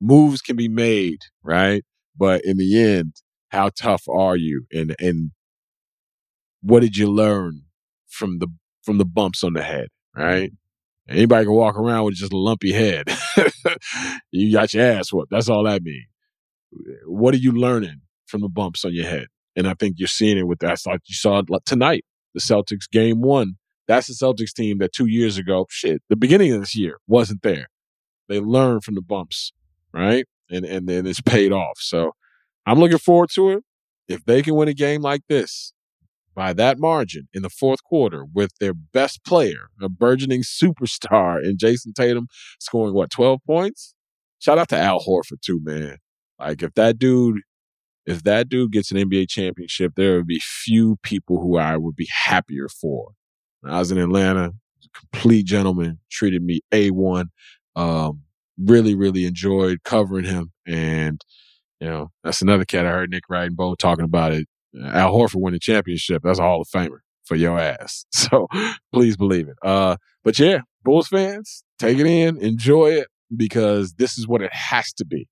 [0.00, 1.84] moves can be made, right?
[2.16, 3.14] But in the end,
[3.48, 4.66] how tough are you?
[4.72, 5.30] And and
[6.60, 7.62] what did you learn
[8.08, 8.48] from the
[8.82, 10.52] from the bumps on the head, right?
[11.08, 13.06] Anybody can walk around with just a lumpy head.
[14.30, 15.30] you got your ass whooped.
[15.30, 16.06] That's all that means.
[17.06, 19.26] What are you learning from the bumps on your head?
[19.56, 20.78] And I think you're seeing it with that.
[20.86, 23.54] Like you saw tonight, the Celtics game one.
[23.86, 27.42] That's the Celtics team that two years ago, shit, the beginning of this year wasn't
[27.42, 27.68] there.
[28.28, 29.52] They learned from the bumps,
[29.94, 30.26] right?
[30.50, 31.78] And and then it's paid off.
[31.78, 32.12] So
[32.66, 33.64] I'm looking forward to it.
[34.08, 35.72] If they can win a game like this
[36.38, 41.58] by that margin in the fourth quarter with their best player, a burgeoning superstar in
[41.58, 42.28] Jayson Tatum
[42.60, 43.92] scoring what, 12 points?
[44.38, 45.96] Shout out to Al Horford too, man.
[46.38, 47.40] Like if that dude
[48.06, 51.96] if that dude gets an NBA championship, there would be few people who I would
[51.96, 53.08] be happier for.
[53.60, 54.52] When I was in Atlanta,
[54.94, 57.26] complete gentleman, treated me A1.
[57.74, 58.22] Um,
[58.56, 60.52] really, really enjoyed covering him.
[60.66, 61.20] And,
[61.80, 64.46] you know, that's another cat I heard Nick Bo talking about it.
[64.84, 66.22] Al Horford winning championship.
[66.24, 68.04] That's a Hall of Famer for your ass.
[68.12, 68.48] So
[68.92, 69.56] please believe it.
[69.62, 74.52] Uh, but yeah, Bulls fans, take it in, enjoy it because this is what it
[74.52, 75.28] has to be.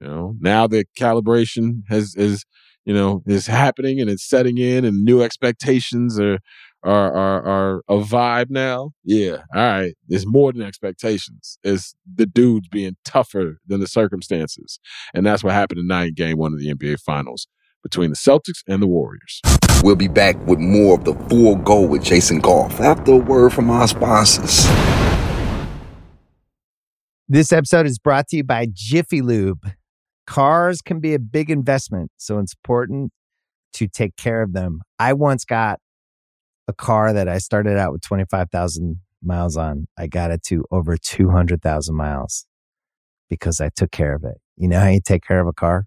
[0.00, 2.44] You know, now the calibration has is
[2.84, 6.38] you know is happening and it's setting in, and new expectations are
[6.84, 8.90] are are, are a vibe now.
[9.04, 9.94] Yeah, all right.
[10.08, 11.58] It's more than expectations.
[11.64, 14.78] It's the dudes being tougher than the circumstances,
[15.14, 17.48] and that's what happened tonight in Game One of the NBA Finals
[17.86, 19.40] between the Celtics and the Warriors.
[19.82, 23.52] We'll be back with more of the full go with Jason Goff after a word
[23.52, 24.66] from our sponsors.
[27.28, 29.70] This episode is brought to you by Jiffy Lube.
[30.26, 33.12] Cars can be a big investment, so it's important
[33.74, 34.80] to take care of them.
[34.98, 35.78] I once got
[36.66, 39.86] a car that I started out with 25,000 miles on.
[39.96, 42.46] I got it to over 200,000 miles
[43.30, 44.38] because I took care of it.
[44.56, 45.86] You know how you take care of a car?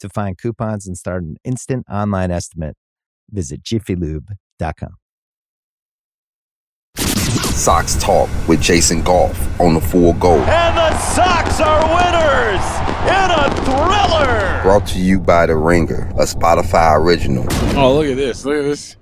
[0.00, 2.74] To find coupons and start an instant online estimate,
[3.30, 4.94] visit jiffylube.com.
[6.96, 10.38] Sox Talk with Jason Goff on the Full Go.
[10.38, 12.64] And the Sox are winners
[13.04, 14.62] in a thriller.
[14.62, 17.44] Brought to you by The Ringer, a Spotify original.
[17.78, 18.46] Oh, look at this.
[18.46, 18.96] Look at this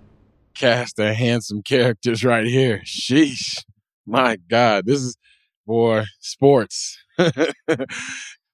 [0.55, 2.83] cast of handsome characters right here.
[2.85, 3.63] Sheesh.
[4.05, 4.87] My God.
[4.87, 5.17] This is,
[5.65, 6.99] boy, sports.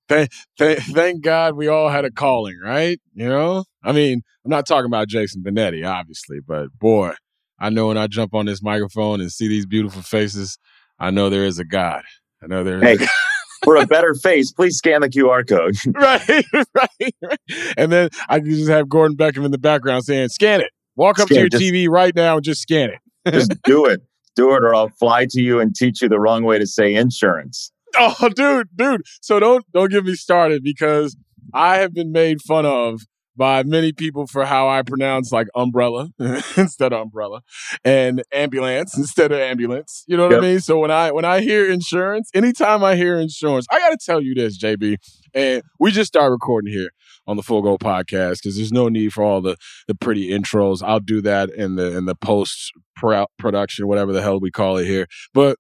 [0.09, 3.01] thank, thank, thank God we all had a calling, right?
[3.15, 3.65] You know?
[3.83, 7.13] I mean, I'm not talking about Jason Benetti, obviously, but boy,
[7.59, 10.59] I know when I jump on this microphone and see these beautiful faces,
[10.99, 12.03] I know there is a God.
[12.43, 13.01] I know there is.
[13.01, 13.07] Hey,
[13.65, 15.77] for a better face, please scan the QR code.
[15.95, 17.75] right, right, right.
[17.77, 20.71] And then I can just have Gordon Beckham in the background saying, "Scan it.
[20.97, 22.99] Walk up Scan to your just- TV right now and just scan it."
[23.33, 24.03] Just do it.
[24.37, 26.95] Do it, or I'll fly to you and teach you the wrong way to say
[26.95, 27.73] insurance.
[28.21, 29.03] Oh, dude, dude.
[29.21, 31.17] So don't don't get me started because
[31.53, 33.03] I have been made fun of
[33.37, 36.09] by many people for how I pronounce like umbrella
[36.57, 37.41] instead of umbrella
[37.85, 40.05] and ambulance instead of ambulance.
[40.07, 40.43] You know what Yep.
[40.43, 40.61] I mean?
[40.61, 44.21] So when I when I hear insurance, anytime I hear insurance, I got to tell
[44.21, 44.97] you this, JB.
[45.35, 46.91] And we just start recording here
[47.27, 49.57] on the Full Go podcast because there's no need for all the
[49.89, 50.81] the pretty intros.
[50.85, 52.73] I'll do that in the in the post
[53.39, 55.07] production, whatever the hell we call it here.
[55.33, 55.59] But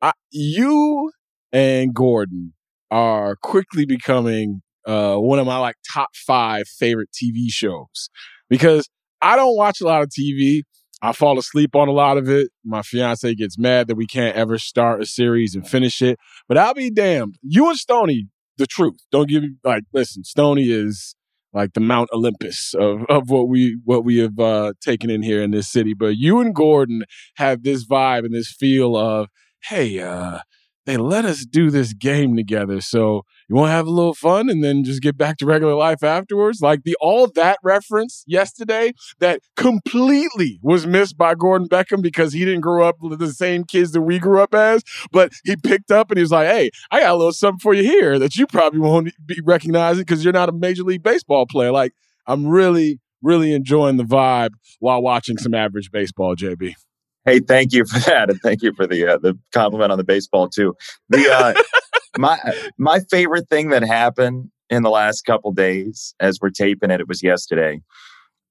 [0.00, 1.12] I, you
[1.52, 2.54] and Gordon
[2.90, 8.10] are quickly becoming uh, one of my like top five favorite TV shows
[8.48, 8.88] because
[9.20, 10.62] I don't watch a lot of TV.
[11.00, 12.50] I fall asleep on a lot of it.
[12.64, 16.18] My fiance gets mad that we can't ever start a series and finish it.
[16.48, 17.36] But I'll be damned.
[17.42, 19.00] You and Stoney, the truth.
[19.10, 21.14] Don't give me like listen, Stoney is
[21.52, 25.42] like the Mount Olympus of, of what we what we have uh, taken in here
[25.42, 25.94] in this city.
[25.94, 27.04] But you and Gordon
[27.36, 29.28] have this vibe and this feel of,
[29.64, 30.40] hey, uh,
[30.86, 32.80] they let us do this game together.
[32.80, 35.74] So you want to have a little fun and then just get back to regular
[35.74, 36.60] life afterwards?
[36.60, 42.44] Like the all that reference yesterday that completely was missed by Gordon Beckham because he
[42.44, 45.90] didn't grow up with the same kids that we grew up as, but he picked
[45.90, 48.36] up and he was like, hey, I got a little something for you here that
[48.36, 51.70] you probably won't be recognizing because you're not a Major League Baseball player.
[51.70, 51.92] Like,
[52.26, 56.74] I'm really, really enjoying the vibe while watching some average baseball, JB.
[57.24, 60.04] Hey, thank you for that, and thank you for the uh, the compliment on the
[60.04, 60.74] baseball too.
[61.08, 61.54] The uh,
[62.18, 62.38] my
[62.78, 67.08] my favorite thing that happened in the last couple days, as we're taping it, it
[67.08, 67.80] was yesterday.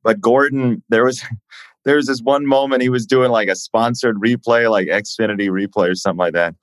[0.03, 1.23] But Gordon, there was
[1.85, 5.89] there was this one moment he was doing like a sponsored replay, like Xfinity replay
[5.89, 6.55] or something like that,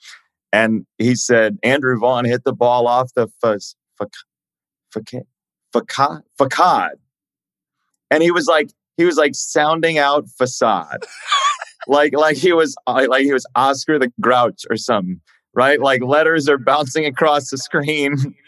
[0.53, 3.75] and he said Andrew Vaughn hit the ball off the facade,
[5.73, 6.99] facade, facade,
[8.11, 11.05] and he was like he was like sounding out facade
[11.89, 15.21] like like he was uh, like he was Oscar the Grouch or something,
[15.55, 15.81] right?
[15.81, 18.17] Like letters are bouncing across the screen.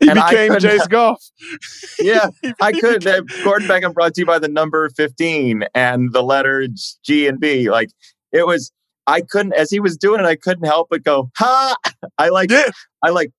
[0.00, 1.24] He and became Jace Goff.
[2.00, 3.06] yeah, I could.
[3.06, 7.38] Uh, Gordon Beckham brought to you by the number fifteen and the letters G and
[7.38, 7.70] B.
[7.70, 7.90] Like
[8.32, 8.72] it was.
[9.06, 10.26] I couldn't as he was doing it.
[10.26, 11.76] I couldn't help but go ha.
[12.18, 12.50] I like.
[12.50, 12.70] Yeah.
[13.04, 13.30] I like.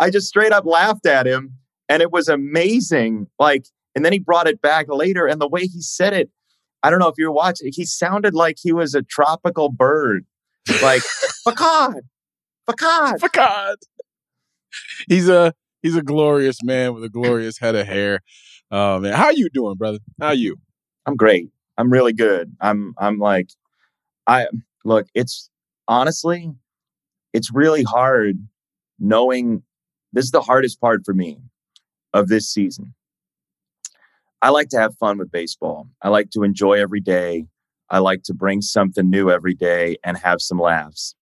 [0.00, 1.54] I just straight up laughed at him,
[1.88, 3.28] and it was amazing.
[3.38, 6.30] Like, and then he brought it back later, and the way he said it,
[6.82, 10.24] I don't know if you're watching, he sounded like he was a tropical bird.
[10.82, 11.02] Like,
[11.44, 12.02] facade,
[12.66, 13.78] facade, facade.
[15.08, 18.20] He's a he's a glorious man with a glorious head of hair.
[18.70, 19.98] Oh man, how you doing, brother?
[20.20, 20.56] How you?
[21.06, 21.48] I'm great.
[21.76, 22.54] I'm really good.
[22.60, 23.48] I'm I'm like
[24.26, 24.46] I
[24.84, 25.50] look, it's
[25.88, 26.52] honestly
[27.32, 28.38] it's really hard
[28.98, 29.62] knowing
[30.12, 31.38] this is the hardest part for me
[32.12, 32.94] of this season
[34.42, 35.88] I like to have fun with baseball.
[36.02, 37.46] I like to enjoy every day.
[37.90, 41.14] I like to bring something new every day and have some laughs.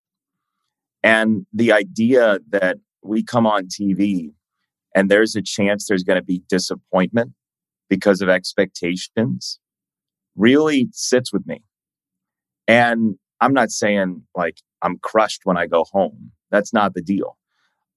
[1.02, 4.32] And the idea that we come on TV
[4.94, 7.32] and there's a chance there's going to be disappointment
[7.88, 9.58] because of expectations
[10.36, 11.62] really sits with me.
[12.66, 16.32] And I'm not saying like I'm crushed when I go home.
[16.50, 17.36] That's not the deal.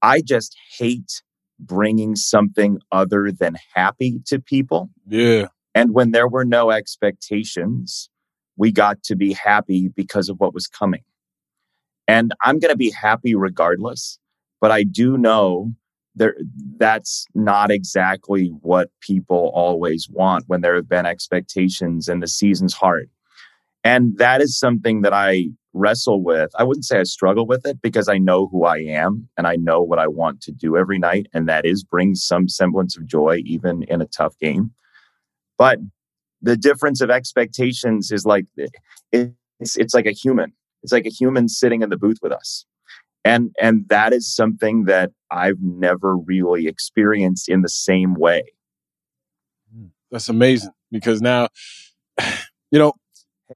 [0.01, 1.21] I just hate
[1.61, 4.89] bringing something other than happy to people.
[5.07, 5.47] Yeah.
[5.73, 8.09] And when there were no expectations,
[8.57, 11.03] we got to be happy because of what was coming.
[12.07, 14.19] And I'm going to be happy regardless,
[14.59, 15.71] but I do know
[16.13, 16.35] there
[16.77, 22.73] that's not exactly what people always want when there have been expectations and the season's
[22.73, 23.09] hard.
[23.83, 26.51] And that is something that I wrestle with.
[26.57, 29.55] I wouldn't say I struggle with it because I know who I am and I
[29.55, 31.27] know what I want to do every night.
[31.33, 34.71] And that is bring some semblance of joy, even in a tough game.
[35.57, 35.79] But
[36.41, 38.45] the difference of expectations is like
[39.13, 39.27] eh,
[39.59, 40.53] it's, it's like a human.
[40.83, 42.65] It's like a human sitting in the booth with us.
[43.23, 48.43] And and that is something that I've never really experienced in the same way.
[49.71, 51.49] Hmm, that's amazing because now
[52.71, 52.93] you know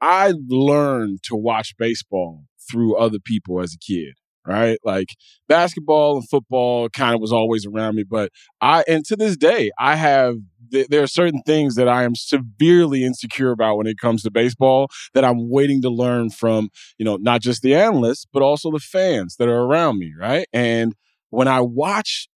[0.02, 4.78] I learned to watch baseball through other people as a kid, right?
[4.84, 5.10] Like
[5.48, 8.32] basketball and football kind of was always around me, but
[8.62, 10.36] I, and to this day, I have,
[10.72, 14.32] th- there are certain things that I am severely insecure about when it comes to
[14.32, 18.72] baseball that I'm waiting to learn from, you know, not just the analysts, but also
[18.72, 20.48] the fans that are around me, right?
[20.54, 20.96] And
[21.30, 22.28] when I watch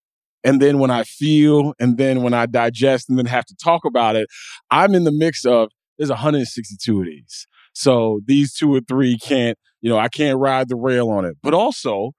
[0.43, 3.83] and then when I feel, and then when I digest, and then have to talk
[3.85, 4.29] about it,
[4.71, 5.69] I'm in the mix of
[5.99, 7.47] there's 162 of these.
[7.73, 11.37] So these two or three can't, you know, I can't ride the rail on it.
[11.43, 12.13] But also,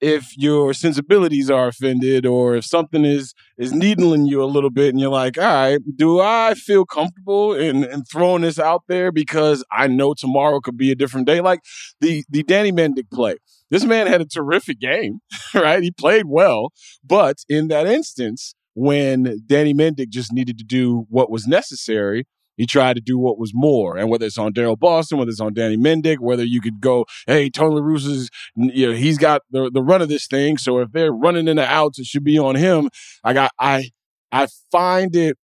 [0.00, 4.90] if your sensibilities are offended or if something is is needling you a little bit
[4.90, 9.10] and you're like all right do i feel comfortable in, in throwing this out there
[9.10, 11.60] because i know tomorrow could be a different day like
[12.02, 13.36] the the danny mendick play
[13.70, 15.18] this man had a terrific game
[15.54, 21.06] right he played well but in that instance when danny mendick just needed to do
[21.08, 23.96] what was necessary he tried to do what was more.
[23.96, 27.06] And whether it's on Daryl Boston, whether it's on Danny Mendick, whether you could go,
[27.26, 30.58] hey, Tony La Russa's, you know, he's got the, the run of this thing.
[30.58, 32.90] So if they're running in the outs, it should be on him.
[33.24, 33.90] I got, I,
[34.32, 35.38] I find it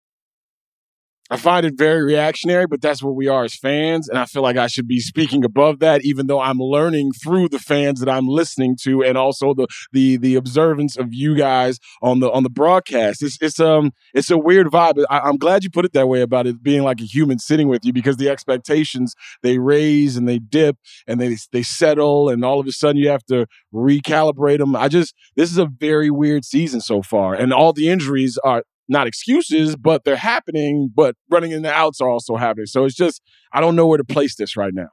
[1.32, 4.10] I find it very reactionary, but that's what we are as fans.
[4.10, 7.47] And I feel like I should be speaking above that, even though I'm learning through
[7.47, 11.80] the fans that I'm listening to and also the the the observance of you guys
[12.01, 13.24] on the on the broadcast.
[13.24, 15.05] It's it's um it's a weird vibe.
[15.10, 17.70] I, I'm glad you put it that way about it being like a human sitting
[17.70, 20.76] with you because the expectations they raise and they dip
[21.08, 24.76] and they they settle and all of a sudden you have to recalibrate them.
[24.76, 28.64] I just this is a very weird season so far, and all the injuries are
[28.92, 32.66] not excuses, but they're happening, but running in the outs are also happening.
[32.66, 33.22] So it's just,
[33.54, 34.89] I don't know where to place this right now.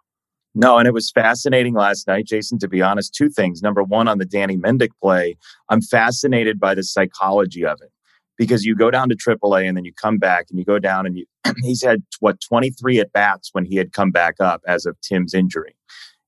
[0.54, 3.12] No, and it was fascinating last night, Jason, to be honest.
[3.12, 3.60] Two things.
[3.60, 5.36] Number one, on the Danny Mendick play,
[5.68, 7.90] I'm fascinated by the psychology of it
[8.38, 11.04] because you go down to AAA and then you come back and you go down
[11.04, 11.26] and you,
[11.62, 15.34] he's had what, 23 at bats when he had come back up as of Tim's
[15.34, 15.74] injury.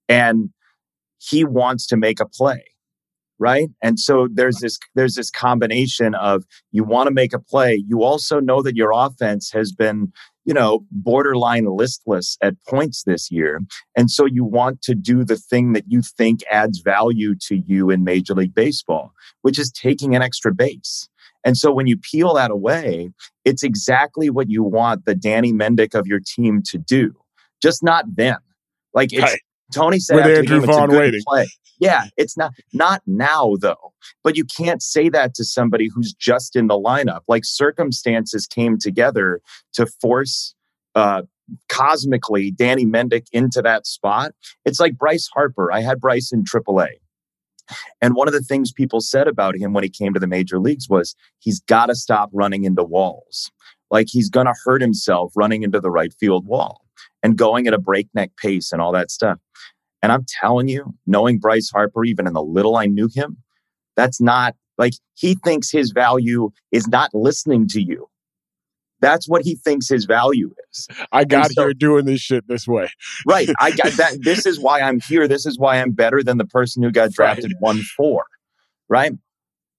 [0.08, 0.50] And
[1.18, 2.64] he wants to make a play
[3.40, 3.70] right?
[3.82, 7.82] And so there's this there's this combination of you want to make a play.
[7.88, 10.12] You also know that your offense has been
[10.44, 13.60] you know borderline listless at points this year.
[13.96, 17.90] And so you want to do the thing that you think adds value to you
[17.90, 19.12] in major league baseball
[19.42, 21.08] which is taking an extra base.
[21.42, 23.10] And so when you peel that away
[23.44, 27.14] it's exactly what you want the danny mendick of your team to do
[27.62, 28.38] just not them.
[28.94, 29.40] Like it's Right.
[29.72, 31.20] Tony said With after the game, it's a good waiting.
[31.26, 31.46] play.
[31.78, 33.92] Yeah, it's not not now though.
[34.22, 37.20] But you can't say that to somebody who's just in the lineup.
[37.28, 39.40] Like circumstances came together
[39.74, 40.54] to force
[40.94, 41.22] uh
[41.68, 44.32] cosmically Danny Mendick into that spot.
[44.64, 45.72] It's like Bryce Harper.
[45.72, 46.88] I had Bryce in AAA.
[48.00, 50.58] And one of the things people said about him when he came to the major
[50.58, 53.50] leagues was he's got to stop running into walls.
[53.90, 56.84] Like he's going to hurt himself running into the right field wall
[57.22, 59.38] and going at a breakneck pace and all that stuff.
[60.02, 63.36] And I'm telling you, knowing Bryce Harper, even in the little I knew him,
[63.96, 68.08] that's not like he thinks his value is not listening to you.
[69.00, 70.86] That's what he thinks his value is.
[71.12, 72.88] I got so- here doing this shit this way.
[73.26, 73.48] Right.
[73.60, 74.18] I got that.
[74.22, 75.26] This is why I'm here.
[75.26, 78.24] This is why I'm better than the person who got drafted one four.
[78.88, 79.12] Right.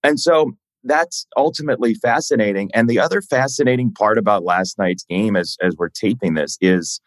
[0.03, 0.53] And so
[0.83, 2.69] that's ultimately fascinating.
[2.73, 7.01] And the other fascinating part about last night's game as as we're taping this is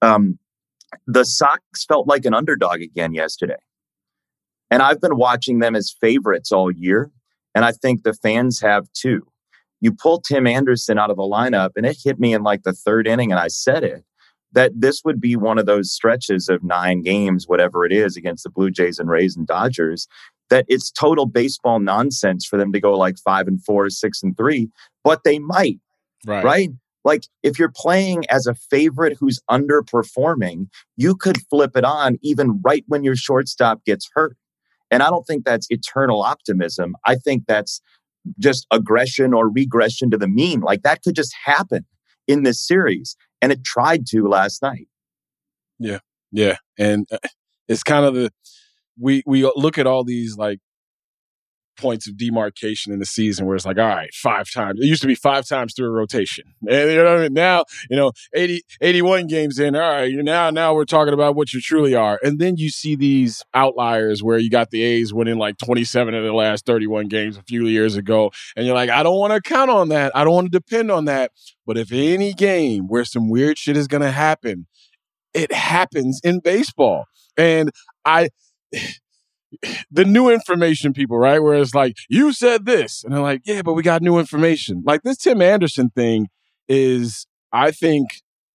[0.00, 0.38] um
[1.06, 3.56] the Sox felt like an underdog again yesterday.
[4.70, 7.10] And I've been watching them as favorites all year.
[7.54, 9.26] And I think the fans have too.
[9.80, 12.72] You pull Tim Anderson out of the lineup, and it hit me in like the
[12.72, 14.04] third inning, and I said it
[14.52, 18.44] that this would be one of those stretches of nine games, whatever it is, against
[18.44, 20.06] the Blue Jays and Rays and Dodgers,
[20.52, 24.36] that it's total baseball nonsense for them to go like five and four, six and
[24.36, 24.68] three,
[25.02, 25.78] but they might,
[26.26, 26.44] Right.
[26.44, 26.70] right?
[27.04, 30.66] Like if you're playing as a favorite who's underperforming,
[30.98, 34.36] you could flip it on even right when your shortstop gets hurt.
[34.90, 36.96] And I don't think that's eternal optimism.
[37.06, 37.80] I think that's
[38.38, 40.60] just aggression or regression to the mean.
[40.60, 41.86] Like that could just happen
[42.28, 43.16] in this series.
[43.40, 44.86] And it tried to last night.
[45.78, 46.00] Yeah,
[46.30, 47.18] yeah, and uh,
[47.68, 48.30] it's kind of the
[49.02, 50.60] we we look at all these like
[51.78, 54.78] points of demarcation in the season where it's like, all right, five times.
[54.78, 57.32] It used to be five times through a rotation, and you know I mean?
[57.32, 59.74] now you know 80, 81 games in.
[59.74, 62.70] All right, you now now we're talking about what you truly are, and then you
[62.70, 66.64] see these outliers where you got the A's winning like twenty seven of the last
[66.64, 69.70] thirty one games a few years ago, and you're like, I don't want to count
[69.70, 70.12] on that.
[70.14, 71.32] I don't want to depend on that.
[71.66, 74.66] But if any game where some weird shit is to happen,
[75.34, 77.04] it happens in baseball.
[77.36, 77.70] And
[78.04, 78.28] I,
[79.90, 81.42] the new information people, right?
[81.42, 83.04] Where it's like, you said this.
[83.04, 84.82] And they're like, yeah, but we got new information.
[84.86, 86.28] Like this Tim Anderson thing
[86.68, 88.08] is, I think,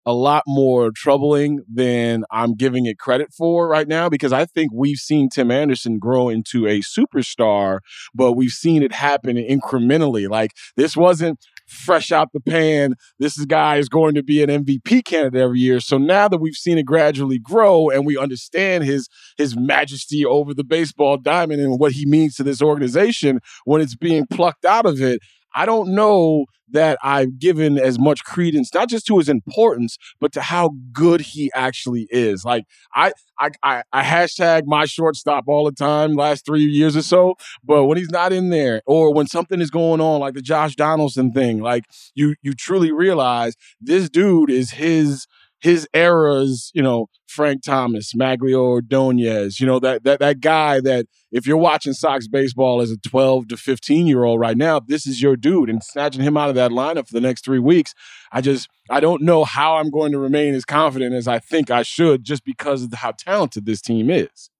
[0.06, 4.70] a lot more troubling than I'm giving it credit for right now because I think
[4.72, 7.80] we've seen Tim Anderson grow into a superstar,
[8.14, 10.28] but we've seen it happen incrementally.
[10.30, 12.94] Like this wasn't fresh out the pan.
[13.18, 15.80] This guy is going to be an MVP candidate every year.
[15.80, 20.54] So now that we've seen it gradually grow and we understand his his majesty over
[20.54, 24.86] the baseball diamond and what he means to this organization when it's being plucked out
[24.86, 25.20] of it,
[25.56, 30.32] I don't know that I've given as much credence, not just to his importance, but
[30.32, 32.44] to how good he actually is.
[32.44, 37.02] Like I, I, I, I hashtag my shortstop all the time, last three years or
[37.02, 37.36] so.
[37.64, 40.76] But when he's not in there, or when something is going on, like the Josh
[40.76, 41.84] Donaldson thing, like
[42.14, 45.26] you, you truly realize this dude is his
[45.60, 51.06] his era's, you know, Frank Thomas, Magglio Ordonez, you know, that that that guy that
[51.32, 55.06] if you're watching Sox baseball as a 12 to 15 year old right now, this
[55.06, 55.68] is your dude.
[55.68, 57.94] And snatching him out of that lineup for the next three weeks,
[58.32, 61.70] I just I don't know how I'm going to remain as confident as I think
[61.70, 64.50] I should just because of how talented this team is.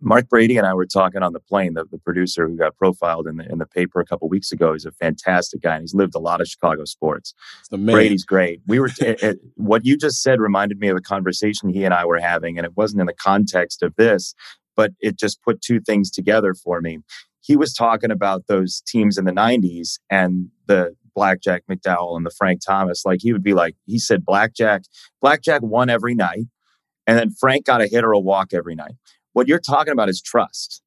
[0.00, 1.74] Mark Brady and I were talking on the plane.
[1.74, 4.72] The, the producer who got profiled in the in the paper a couple weeks ago.
[4.72, 7.34] He's a fantastic guy, and he's lived a lot of Chicago sports.
[7.94, 8.60] Brady's great.
[8.66, 11.92] We were it, it- what you just said reminded me of a conversation he and
[11.94, 14.34] I were having, and it wasn't in the context of this,
[14.76, 16.98] but it just put two things together for me.
[17.42, 22.30] He was talking about those teams in the '90s and the Blackjack McDowell and the
[22.30, 23.04] Frank Thomas.
[23.04, 24.82] Like he would be like, he said, Blackjack,
[25.20, 26.46] Blackjack won every night,
[27.06, 28.94] and then Frank got a hit or a walk every night.
[29.32, 30.82] What you're talking about is trust.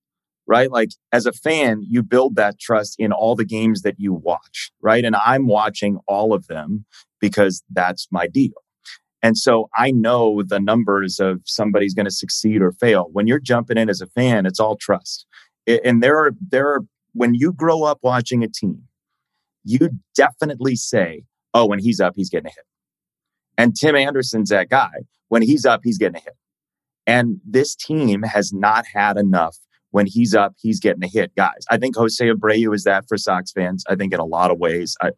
[0.48, 0.72] right?
[0.72, 4.72] Like as a fan, you build that trust in all the games that you watch,
[4.82, 5.06] right?
[5.06, 6.86] And I'm watching all of them
[7.22, 8.54] because that's my deal.
[9.22, 13.10] And so I know the numbers of somebody's going to succeed or fail.
[13.14, 15.26] When you're jumping in as a fan, it's all trust.
[15.68, 16.82] And there are there are
[17.14, 18.84] when you grow up watching a team,
[19.64, 21.24] you definitely say,
[21.54, 22.66] "Oh, when he's up, he's getting a hit."
[23.58, 24.92] And Tim Anderson's that guy.
[25.30, 26.36] When he's up, he's getting a hit.
[27.06, 29.58] And this team has not had enough
[29.92, 31.66] when he's up, he's getting a hit, guys.
[31.70, 33.84] I think Jose Abreu is that for Sox fans.
[33.88, 35.12] I think in a lot of ways, I,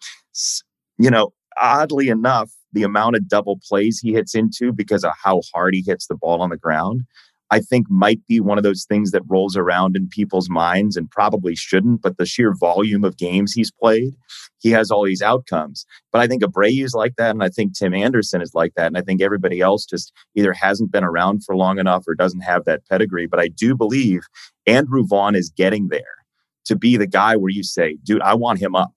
[0.98, 5.42] you know, oddly enough, the amount of double plays he hits into because of how
[5.54, 7.04] hard he hits the ball on the ground
[7.52, 11.10] I think might be one of those things that rolls around in people's minds and
[11.10, 14.16] probably shouldn't, but the sheer volume of games he's played,
[14.60, 15.86] he has all these outcomes.
[16.12, 18.88] But I think Abreu is like that, and I think Tim Anderson is like that,
[18.88, 22.42] and I think everybody else just either hasn't been around for long enough or doesn't
[22.42, 23.28] have that pedigree.
[23.28, 24.22] But I do believe
[24.66, 26.26] Andrew Vaughn is getting there
[26.66, 28.94] to be the guy where you say, dude, I want him up.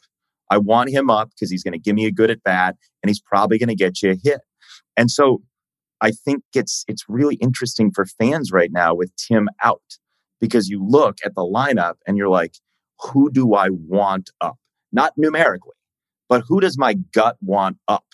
[0.50, 3.10] I want him up because he's going to give me a good at bat and
[3.10, 4.40] he's probably going to get you a hit.
[4.96, 5.42] And so
[6.00, 9.82] I think it's it's really interesting for fans right now with Tim out
[10.40, 12.54] because you look at the lineup and you're like,
[13.00, 14.58] who do I want up?
[14.92, 15.74] Not numerically,
[16.28, 18.04] but who does my gut want up?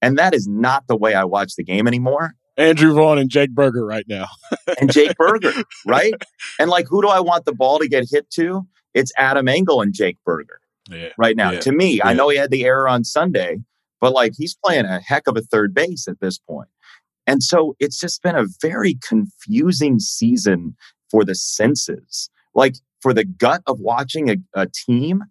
[0.00, 2.34] And that is not the way I watch the game anymore.
[2.56, 4.26] Andrew Vaughn and Jake Burger right now.
[4.80, 5.52] and Jake Burger,
[5.86, 6.14] right?
[6.58, 8.66] And like, who do I want the ball to get hit to?
[8.94, 10.60] It's Adam Engel and Jake Burger
[10.90, 11.10] yeah.
[11.16, 11.52] right now.
[11.52, 11.60] Yeah.
[11.60, 12.08] To me, yeah.
[12.08, 13.58] I know he had the error on Sunday,
[14.00, 16.68] but like he's playing a heck of a third base at this point.
[17.28, 20.74] And so it's just been a very confusing season
[21.10, 22.30] for the senses.
[22.54, 25.22] Like for the gut of watching a, a, team,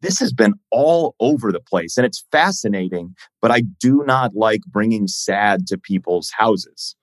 [0.00, 1.98] this has been all over the place.
[1.98, 6.96] And it's fascinating, but I do not like bringing sad to people's houses.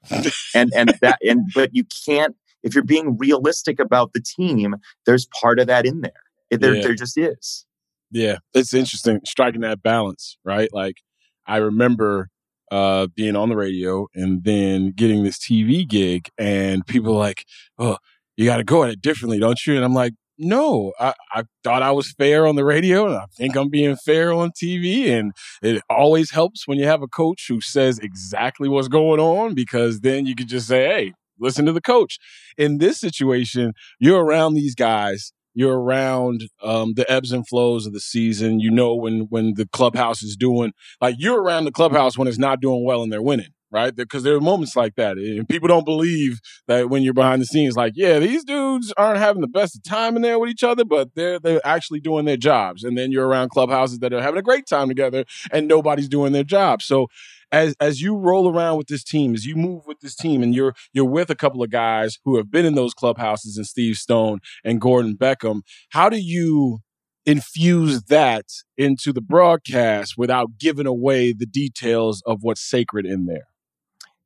[0.55, 4.75] and and that and but you can't if you're being realistic about the team,
[5.05, 6.11] there's part of that in there.
[6.49, 6.81] There, Yeah.
[6.81, 7.65] there just is.
[8.09, 10.69] Yeah, it's interesting striking that balance, right?
[10.73, 10.97] Like
[11.45, 12.29] I remember
[12.71, 17.45] uh, being on the radio and then getting this TV gig, and people like,
[17.77, 17.97] "Oh,
[18.37, 21.43] you got to go at it differently, don't you?" And I'm like, "No, I, I
[21.63, 25.07] thought I was fair on the radio, and I think I'm being fair on TV.
[25.07, 29.53] And it always helps when you have a coach who says exactly what's going on,
[29.55, 32.17] because then you can just say, "Hey, listen to the coach."
[32.57, 37.93] In this situation, you're around these guys you're around um, the ebbs and flows of
[37.93, 38.59] the season.
[38.59, 42.37] You know when when the clubhouse is doing like you're around the clubhouse when it's
[42.37, 43.95] not doing well and they're winning, right?
[43.95, 47.45] Because there are moments like that, and people don't believe that when you're behind the
[47.45, 50.63] scenes, like yeah, these dudes aren't having the best of time in there with each
[50.63, 52.83] other, but they're they're actually doing their jobs.
[52.83, 56.33] And then you're around clubhouses that are having a great time together, and nobody's doing
[56.33, 56.81] their job.
[56.81, 57.07] So
[57.53, 60.53] as as you roll around with this team, as you move with this team, and
[60.53, 63.95] you're you're with a couple of guys who have been in those clubhouses, and Steve
[63.95, 66.79] Stone and Gordon Beckham, how do you
[67.25, 68.45] infuse that
[68.77, 73.47] into the broadcast without giving away the details of what's sacred in there?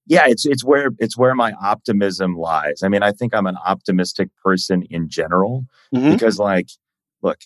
[0.09, 3.57] yeah it's it's where it's where my optimism lies i mean i think i'm an
[3.65, 6.13] optimistic person in general Mhm.
[6.13, 6.69] because like
[7.21, 7.39] look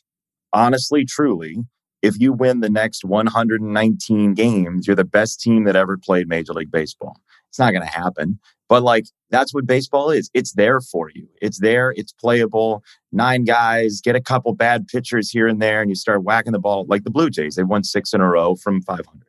[0.53, 1.57] honestly truly
[2.01, 6.53] if you win the next 119 games you're the best team that ever played major
[6.53, 7.19] league baseball.
[7.49, 8.39] It's not going to happen
[8.71, 10.29] but like that's what baseball is.
[10.33, 11.27] It's there for you.
[11.41, 11.93] It's there.
[11.97, 12.85] It's playable.
[13.11, 16.59] Nine guys get a couple bad pitchers here and there and you start whacking the
[16.59, 16.85] ball.
[16.87, 19.27] Like the blue jays they won six in a row from 500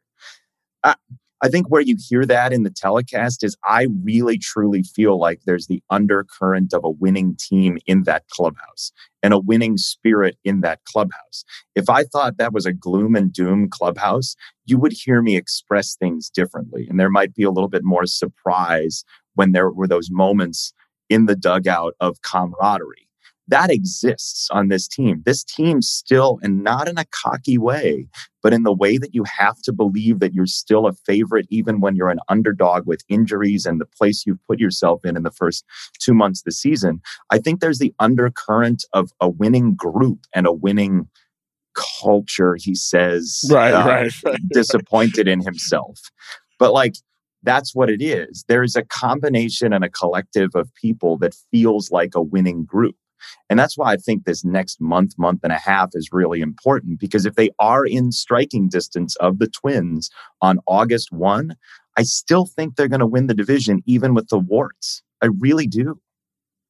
[0.85, 0.95] I,
[1.45, 5.41] I think where you hear that in the telecast is I really truly feel like
[5.45, 8.93] there's the undercurrent of a winning team in that clubhouse
[9.25, 11.45] and a winning spirit in that clubhouse.
[11.75, 14.37] If I thought that was a gloom and doom clubhouse,
[14.67, 16.87] you would hear me express things differently.
[16.89, 20.73] And there might be a little bit more surprise when there were those moments
[21.11, 23.09] in the dugout of camaraderie.
[23.53, 25.23] That exists on this team.
[25.27, 28.09] This team still, and not in a cocky way,
[28.43, 31.83] but in the way that you have to believe that you're still a favorite, even
[31.83, 35.31] when you're an underdog with injuries and the place you've put yourself in in the
[35.31, 35.67] first
[36.01, 37.03] two months of the season.
[37.29, 41.11] I think there's the undercurrent of a winning group and a winning
[41.75, 44.41] culture, he says, Right, uh, right, right.
[44.51, 46.01] disappointed in himself.
[46.59, 46.95] But like,
[47.43, 48.47] that's what it is.
[48.49, 52.97] There is a combination and a collective of people that feels like a winning group.
[53.51, 56.99] And that's why I think this next month, month and a half is really important
[56.99, 60.11] because if they are in striking distance of the Twins
[60.41, 61.55] on August 1,
[61.97, 65.03] I still think they're going to win the division, even with the warts.
[65.23, 66.01] I really do.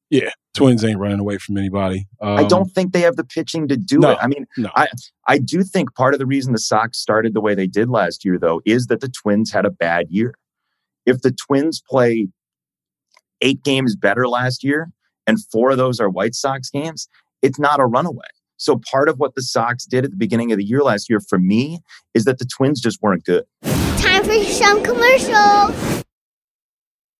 [0.09, 2.07] Yeah, Twins ain't running away from anybody.
[2.21, 4.19] Um, I don't think they have the pitching to do no, it.
[4.21, 4.69] I mean, no.
[4.75, 4.87] I,
[5.27, 8.23] I do think part of the reason the Sox started the way they did last
[8.23, 10.35] year, though, is that the Twins had a bad year.
[11.05, 12.27] If the Twins play
[13.41, 14.91] eight games better last year,
[15.27, 17.07] and four of those are White Sox games,
[17.41, 18.25] it's not a runaway.
[18.57, 21.19] So part of what the Sox did at the beginning of the year last year
[21.19, 21.79] for me
[22.13, 23.43] is that the Twins just weren't good.
[23.97, 26.03] Time for some commercials.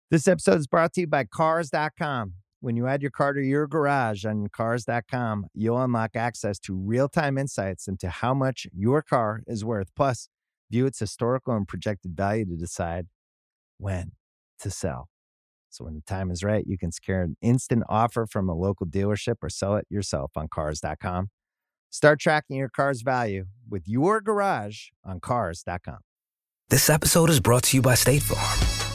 [0.09, 2.33] This episode is brought to you by Cars.com.
[2.61, 7.09] When you add your car to your garage on Cars.com, you'll unlock access to real
[7.09, 9.89] time insights into how much your car is worth.
[9.97, 10.29] Plus,
[10.71, 13.07] view its historical and projected value to decide
[13.79, 14.13] when
[14.59, 15.09] to sell.
[15.73, 18.85] So when the time is right, you can secure an instant offer from a local
[18.85, 21.29] dealership or sell it yourself on Cars.com.
[21.89, 25.97] Start tracking your car's value with your garage on Cars.com.
[26.69, 28.72] This episode is brought to you by State Farm.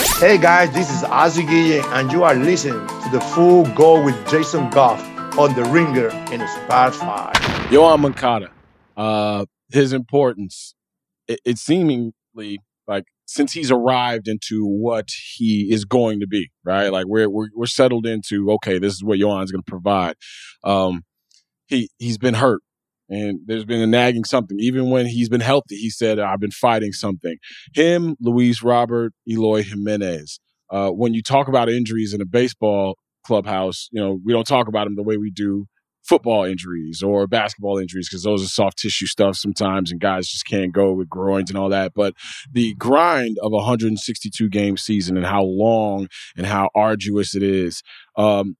[0.00, 4.70] Hey guys, this is Guille, and you are listening to the Full Go with Jason
[4.70, 5.02] Goff
[5.38, 7.32] on the Ringer in Spotify.
[7.68, 8.50] Yoan Moncada,
[8.96, 10.74] uh, his importance,
[11.28, 16.88] it, it seemingly like since he's arrived into what he is going to be, right?
[16.88, 20.14] Like we're we're, we're settled into okay, this is what Yoan's going to provide.
[20.64, 21.04] Um,
[21.66, 22.62] he he's been hurt,
[23.10, 24.58] and there's been a nagging something.
[24.60, 27.36] Even when he's been healthy, he said, "I've been fighting something."
[27.74, 30.40] Him, Luis Robert, Eloy Jimenez.
[30.70, 32.96] Uh, when you talk about injuries in a baseball
[33.26, 35.66] clubhouse, you know we don't talk about them the way we do
[36.02, 40.46] football injuries or basketball injuries because those are soft tissue stuff sometimes and guys just
[40.46, 42.14] can't go with groins and all that but
[42.50, 47.82] the grind of a 162 game season and how long and how arduous it is
[48.16, 48.56] um,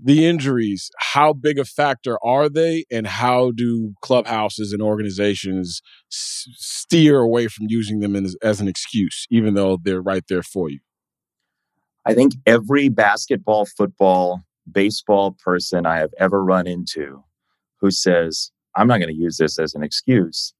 [0.00, 5.82] the injuries how big a factor are they and how do clubhouses and organizations
[6.12, 10.42] s- steer away from using them as, as an excuse even though they're right there
[10.42, 10.80] for you
[12.04, 17.22] I think every basketball, football, baseball person I have ever run into
[17.80, 20.54] who says, I'm not going to use this as an excuse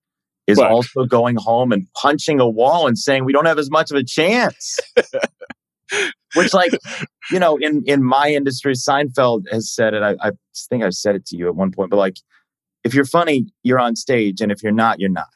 [0.47, 0.71] is Right.
[0.71, 3.97] also going home and punching a wall and saying, we don't have as much of
[3.97, 4.79] a chance.
[6.35, 6.73] Which, like,
[7.31, 10.03] you know, in, in my industry, Seinfeld has said it.
[10.03, 10.33] I, I
[10.69, 12.17] think I've said it to you at one point, but like,
[12.85, 14.41] if you're funny, you're on stage.
[14.41, 15.29] And if you're not, you're not.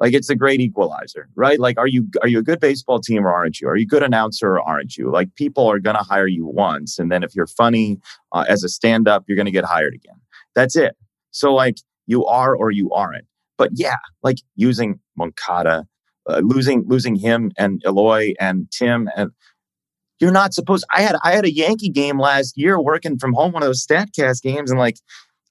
[0.00, 1.58] Like it's a great equalizer, right?
[1.58, 3.68] Like, are you are you a good baseball team or aren't you?
[3.68, 5.10] Are you a good announcer or aren't you?
[5.10, 7.98] Like, people are to hire you once, and then if you're funny
[8.32, 10.14] uh, as a stand up, you're to get hired again.
[10.54, 10.96] That's it.
[11.32, 13.26] So like, you are or you aren't.
[13.56, 15.86] But yeah, like using Moncada,
[16.28, 19.32] uh, losing losing him and Eloy and Tim and
[20.20, 20.84] you're not supposed.
[20.92, 23.84] I had I had a Yankee game last year working from home, one of those
[23.84, 24.96] Statcast games, and like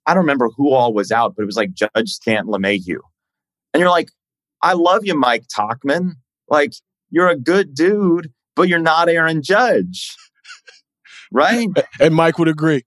[0.05, 2.99] I don't remember who all was out, but it was like Judge Stanton LeMahieu,
[3.73, 4.09] and you're like,
[4.61, 6.13] I love you, Mike Tauchman.
[6.49, 6.73] Like
[7.09, 10.15] you're a good dude, but you're not Aaron Judge,
[11.31, 11.69] right?
[11.99, 12.83] and mike would agree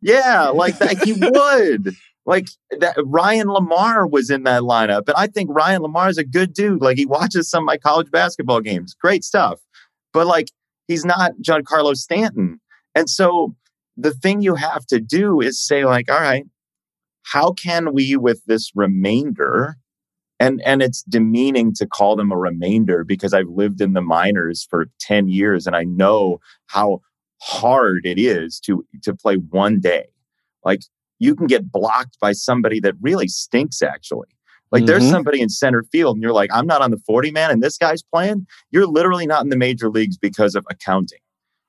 [0.00, 1.94] Yeah, like that he would.
[2.26, 5.08] Like that Ryan LaMarre was in that lineup.
[5.08, 6.80] And I think Ryan LaMarre is a good dude.
[6.80, 8.94] Like he watches some of my college basketball games.
[8.94, 9.60] Great stuff.
[10.14, 10.48] But like
[10.86, 12.60] he's not Giancarlo Stanton.
[12.94, 13.54] And so
[13.96, 16.44] the thing you have to do is say, like, all right,
[17.22, 19.76] how can we with this remainder?
[20.40, 24.66] And and it's demeaning to call them a remainder because I've lived in the minors
[24.68, 27.00] for 10 years and I know how
[27.40, 30.06] hard it is to to play one day.
[30.64, 30.80] Like
[31.18, 34.28] you can get blocked by somebody that really stinks actually.
[34.74, 35.10] Like there's Mhm.
[35.10, 37.78] somebody in center field and you're like, I'm not on the 40 man and this
[37.78, 38.46] guy's playing.
[38.72, 41.20] You're literally not in the major leagues because of accounting.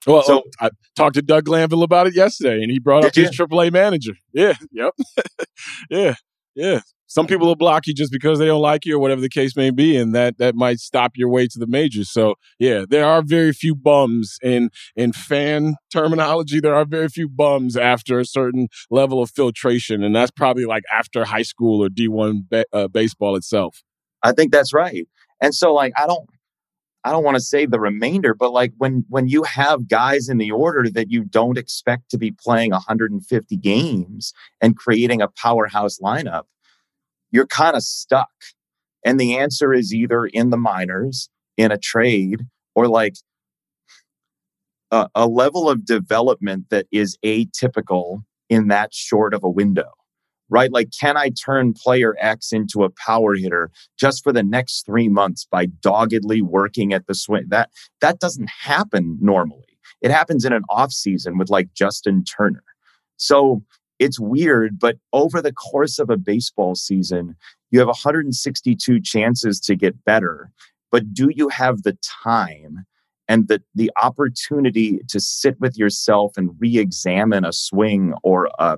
[0.07, 3.29] Well, So- I talked to Doug Glanville about it yesterday, and he brought up his
[3.31, 4.13] AAA manager.
[4.33, 4.93] Yeah, yep,
[5.89, 6.15] yeah,
[6.55, 6.81] yeah.
[7.15, 9.55] Some people will block you just because they don't like you, or whatever the case
[9.55, 12.09] may be, and that that might stop your way to the majors.
[12.11, 16.59] So, yeah, there are very few bums in in fan terminology.
[16.59, 20.83] There are very few bums after a certain level of filtration, and that's probably like
[20.93, 23.81] after high school or D one ba- uh, baseball itself.
[24.21, 25.07] I think that's right.
[25.39, 26.27] And so like I don't
[27.05, 30.37] I don't want to say the remainder, but like when when you have guys in
[30.37, 35.99] the order that you don't expect to be playing 150 games and creating a powerhouse
[35.99, 36.43] lineup,
[37.35, 38.31] you're kind of stuck.
[39.05, 43.15] And the answer is either in the minors, in a trade, or like
[44.89, 49.91] a, a level of development that is atypical in that short of a window
[50.49, 50.71] right?
[50.71, 55.09] Like, can I turn player X into a power hitter just for the next three
[55.09, 57.45] months by doggedly working at the swing?
[57.49, 57.69] That
[58.01, 59.79] that doesn't happen normally.
[60.01, 62.63] It happens in an off season with like Justin Turner.
[63.17, 63.63] So
[63.99, 67.35] it's weird, but over the course of a baseball season,
[67.71, 70.51] you have 162 chances to get better.
[70.91, 72.85] But do you have the time
[73.27, 78.77] and the, the opportunity to sit with yourself and re examine a swing or a,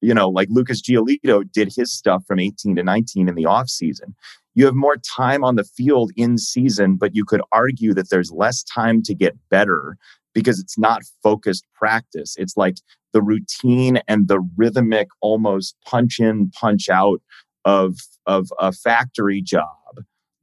[0.00, 4.14] you know, like Lucas Giolito did his stuff from 18 to 19 in the offseason.
[4.54, 8.32] You have more time on the field in season, but you could argue that there's
[8.32, 9.98] less time to get better
[10.32, 12.34] because it's not focused practice.
[12.38, 12.76] It's like
[13.16, 17.22] the routine and the rhythmic, almost punch in, punch out
[17.64, 17.96] of,
[18.26, 19.70] of a factory job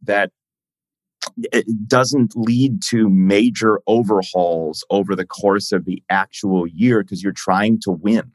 [0.01, 0.31] that
[1.37, 7.31] it doesn't lead to major overhauls over the course of the actual year because you're
[7.31, 8.31] trying to win.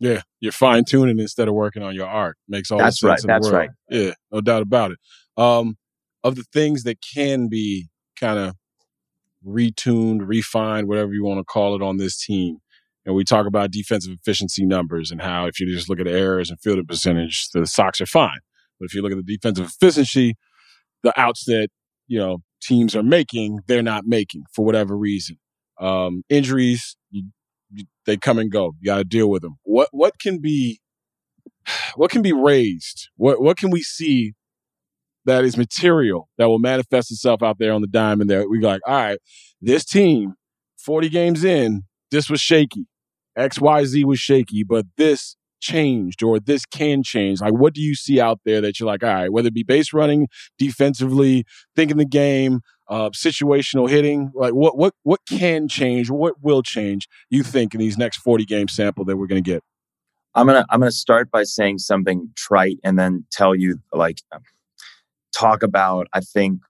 [0.00, 2.36] Yeah, you're fine tuning instead of working on your art.
[2.48, 3.20] Makes all that's the sense right.
[3.20, 3.54] in the That's world.
[3.54, 3.70] right.
[3.88, 4.98] Yeah, no doubt about it.
[5.36, 5.76] Um,
[6.24, 8.56] of the things that can be kind of
[9.46, 12.58] retuned, refined, whatever you want to call it on this team,
[13.06, 16.50] and we talk about defensive efficiency numbers and how if you just look at errors
[16.50, 18.40] and fielding percentage, the Sox are fine.
[18.78, 20.34] But if you look at the defensive efficiency,
[21.02, 21.68] the outs that
[22.08, 25.38] you know teams are making, they're not making for whatever reason.
[25.80, 27.30] Um, injuries, you,
[27.70, 28.72] you, they come and go.
[28.80, 29.56] You got to deal with them.
[29.62, 30.80] What what can be
[31.94, 33.08] what can be raised?
[33.16, 34.34] What what can we see
[35.26, 38.28] that is material that will manifest itself out there on the diamond?
[38.28, 39.18] There, we like, all right,
[39.60, 40.34] this team,
[40.76, 42.86] forty games in, this was shaky.
[43.36, 47.40] X Y Z was shaky, but this changed or this can change?
[47.40, 49.62] Like, what do you see out there that you're like, all right, whether it be
[49.62, 50.28] base running,
[50.58, 56.62] defensively, thinking the game, uh, situational hitting, like what what what can change, what will
[56.62, 57.08] change?
[57.30, 59.62] You think in these next 40 game sample that we're going to get?
[60.34, 64.18] I'm gonna I'm gonna start by saying something trite and then tell you like
[65.34, 66.60] talk about I think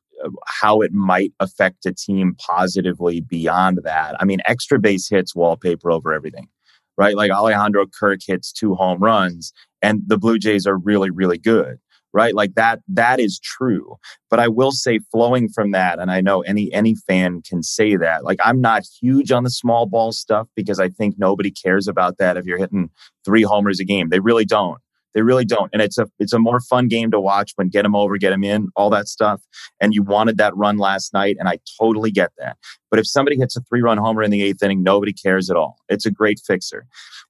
[0.46, 4.16] how it might affect a team positively beyond that.
[4.20, 6.48] I mean, extra base hits wallpaper over everything,
[6.96, 7.16] right?
[7.16, 11.78] Like Alejandro Kirk hits two home runs, and the Blue Jays are really really good
[12.12, 12.34] right?
[12.34, 13.96] Like that that is true.
[14.30, 17.96] But i will say flowing from that and i know any any fan can say
[17.96, 21.86] that like i'm not huge on the small ball stuff because i think nobody cares
[21.86, 22.90] about that if you're hitting
[23.26, 24.08] three homers a game.
[24.08, 24.80] They really don't
[25.16, 27.82] they really don't and it's a it's a more fun game to watch when get
[27.82, 29.40] them over get them in all that stuff
[29.80, 32.56] and you wanted that run last night and i totally get that.
[32.90, 35.56] But if somebody hits a three run homer in the eighth inning nobody cares at
[35.56, 35.78] all.
[35.88, 36.86] It's a great fixer.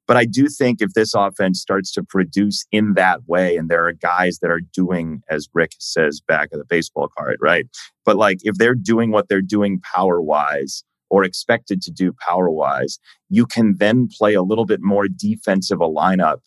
[0.07, 3.87] But I do think if this offense starts to produce in that way, and there
[3.87, 7.66] are guys that are doing, as Rick says back of the baseball card, right?
[8.05, 12.51] But like if they're doing what they're doing power wise or expected to do power
[12.51, 16.39] wise, you can then play a little bit more defensive a lineup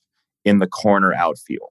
[0.45, 1.69] in the corner outfield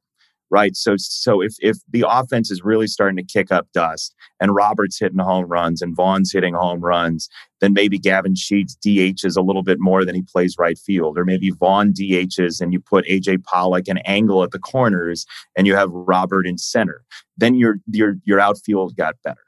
[0.51, 0.77] right?
[0.77, 4.99] So so if if the offense is really starting to kick up dust and Roberts
[4.99, 7.29] hitting home runs and Vaughn's hitting home runs,
[7.61, 11.25] then maybe Gavin Sheets DHs a little bit more than he plays right field, or
[11.25, 15.75] maybe Vaughn DHs and you put AJ Pollock and Engel at the corners and you
[15.75, 17.05] have Robert in center.
[17.37, 19.41] Then your your your outfield got better.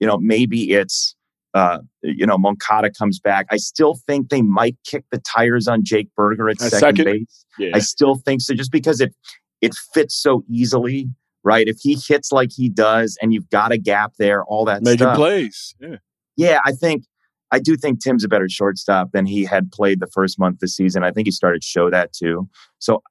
[0.00, 1.15] You know, maybe it's
[1.56, 3.46] uh, you know, Moncada comes back.
[3.50, 7.04] I still think they might kick the tires on Jake Burger at second, second?
[7.06, 7.46] base.
[7.58, 7.70] Yeah.
[7.74, 9.14] I still think so, just because it
[9.62, 11.08] it fits so easily,
[11.42, 11.66] right?
[11.66, 14.98] If he hits like he does, and you've got a gap there, all that Making
[14.98, 15.16] stuff.
[15.16, 15.74] plays.
[15.80, 15.96] Yeah.
[16.36, 17.04] Yeah, I think
[17.50, 20.60] I do think Tim's a better shortstop than he had played the first month of
[20.60, 21.04] the season.
[21.04, 22.50] I think he started to show that too.
[22.80, 23.02] So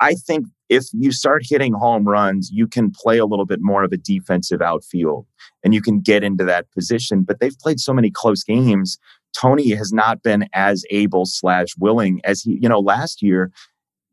[0.00, 3.82] I think if you start hitting home runs, you can play a little bit more
[3.84, 5.26] of a defensive outfield
[5.64, 7.22] and you can get into that position.
[7.22, 8.98] But they've played so many close games.
[9.34, 13.50] Tony has not been as able slash willing as he, you know, last year,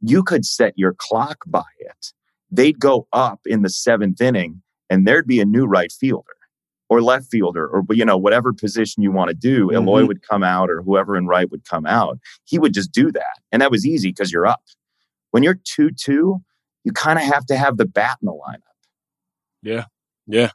[0.02, 2.12] you could set your clock by it.
[2.52, 6.30] They'd go up in the seventh inning and there'd be a new right fielder
[6.88, 10.08] or left fielder or you know whatever position you want to do eloy Mhm.
[10.10, 13.40] would come out or whoever in right would come out he would just do that
[13.52, 14.62] and that was easy because you're up
[15.36, 16.40] when you're 2-2
[16.86, 18.76] you kind of have to have the bat in the lineup
[19.62, 19.86] Yeah.
[20.28, 20.52] Yeah.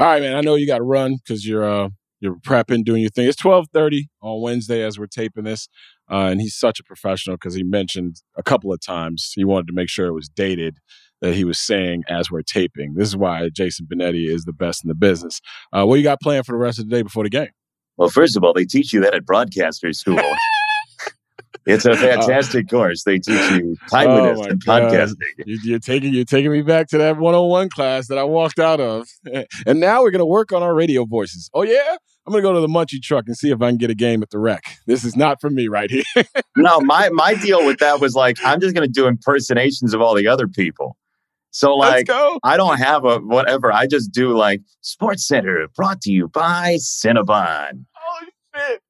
[0.00, 0.34] All right, man.
[0.34, 3.28] I know you got to run because you're uh you're prepping, doing your thing.
[3.28, 5.68] It's twelve thirty on Wednesday as we're taping this,
[6.10, 9.66] uh, and he's such a professional because he mentioned a couple of times he wanted
[9.68, 10.78] to make sure it was dated
[11.20, 12.94] that he was saying as we're taping.
[12.94, 15.40] This is why Jason Benetti is the best in the business.
[15.72, 17.50] Uh, what you got planned for the rest of the day before the game?
[17.96, 20.18] well first of all they teach you that at broadcaster school
[21.66, 26.12] it's a uh, fantastic course they teach you timeliness Oh, and podcasting You, you're taking
[26.12, 29.08] you're taking me back to that 101 class that I walked out of,
[29.66, 31.50] and now we're gonna work on our radio voices.
[31.54, 31.96] Oh yeah,
[32.26, 34.22] I'm gonna go to the Munchie truck and see if I can get a game
[34.22, 34.64] at the rec.
[34.86, 36.04] This is not for me right here.
[36.56, 40.00] no, my my deal with that was like I'm just going to do impersonations of
[40.00, 40.96] all the other people.
[41.50, 42.08] So like.
[42.42, 43.72] I don't have a whatever.
[43.72, 47.84] I just do like Sports Center brought to you by Cinnabon.
[47.94, 48.80] Holy shit!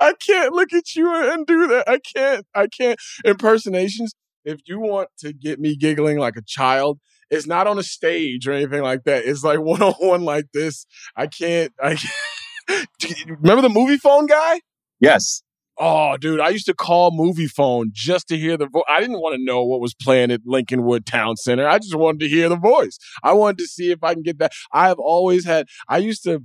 [0.00, 1.88] I can't look at you and do that.
[1.88, 2.46] I can't.
[2.54, 2.98] I can't.
[3.24, 4.14] Impersonations.
[4.44, 6.98] If you want to get me giggling like a child,
[7.30, 9.24] it's not on a stage or anything like that.
[9.24, 10.86] It's like one on one like this.
[11.16, 11.72] I can't.
[11.80, 11.96] I
[13.00, 13.30] can't.
[13.40, 14.60] remember the Moviefone guy?
[15.00, 15.42] Yes.
[15.78, 18.84] Oh, dude, I used to call Moviefone just to hear the voice.
[18.88, 21.66] I didn't want to know what was playing at Lincolnwood Town Center.
[21.66, 22.98] I just wanted to hear the voice.
[23.22, 24.52] I wanted to see if I can get that.
[24.72, 25.66] I have always had.
[25.88, 26.44] I used to.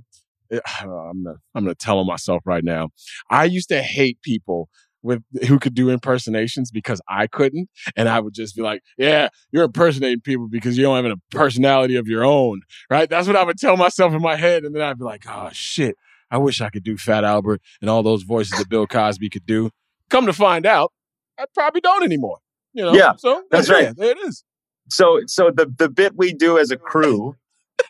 [0.50, 1.36] Eh, I'm gonna.
[1.54, 2.88] I'm gonna tell myself right now.
[3.30, 4.68] I used to hate people
[5.02, 9.28] with who could do impersonations because I couldn't, and I would just be like, "Yeah,
[9.52, 13.08] you're impersonating people because you don't have a personality of your own." Right?
[13.08, 15.50] That's what I would tell myself in my head, and then I'd be like, "Oh
[15.52, 15.96] shit."
[16.30, 19.46] I wish I could do Fat Albert and all those voices that Bill Cosby could
[19.46, 19.70] do.
[20.10, 20.92] Come to find out,
[21.38, 22.38] I probably don't anymore.
[22.74, 22.92] You know?
[22.92, 23.96] Yeah, So that's yeah, right.
[23.96, 24.44] There it is.
[24.90, 27.36] So so the the bit we do as a crew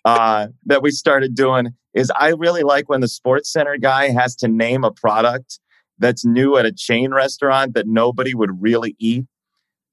[0.05, 4.37] uh, that we started doing is I really like when the Sports Center guy has
[4.37, 5.59] to name a product
[5.99, 9.25] that's new at a chain restaurant that nobody would really eat.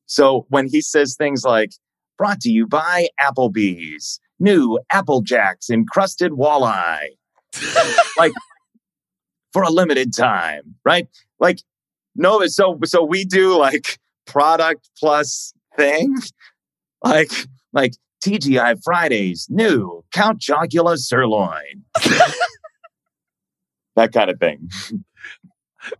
[0.05, 1.71] So when he says things like
[2.17, 7.09] "brought to you by Applebee's," new Apple Jacks encrusted walleye,
[8.17, 8.33] like
[9.51, 11.07] for a limited time, right?
[11.39, 11.61] Like
[12.15, 16.15] no, so so we do like product plus thing,
[17.03, 17.31] like
[17.73, 17.93] like
[18.23, 21.83] TGI Fridays, new Count Chocula sirloin,
[23.95, 24.69] that kind of thing.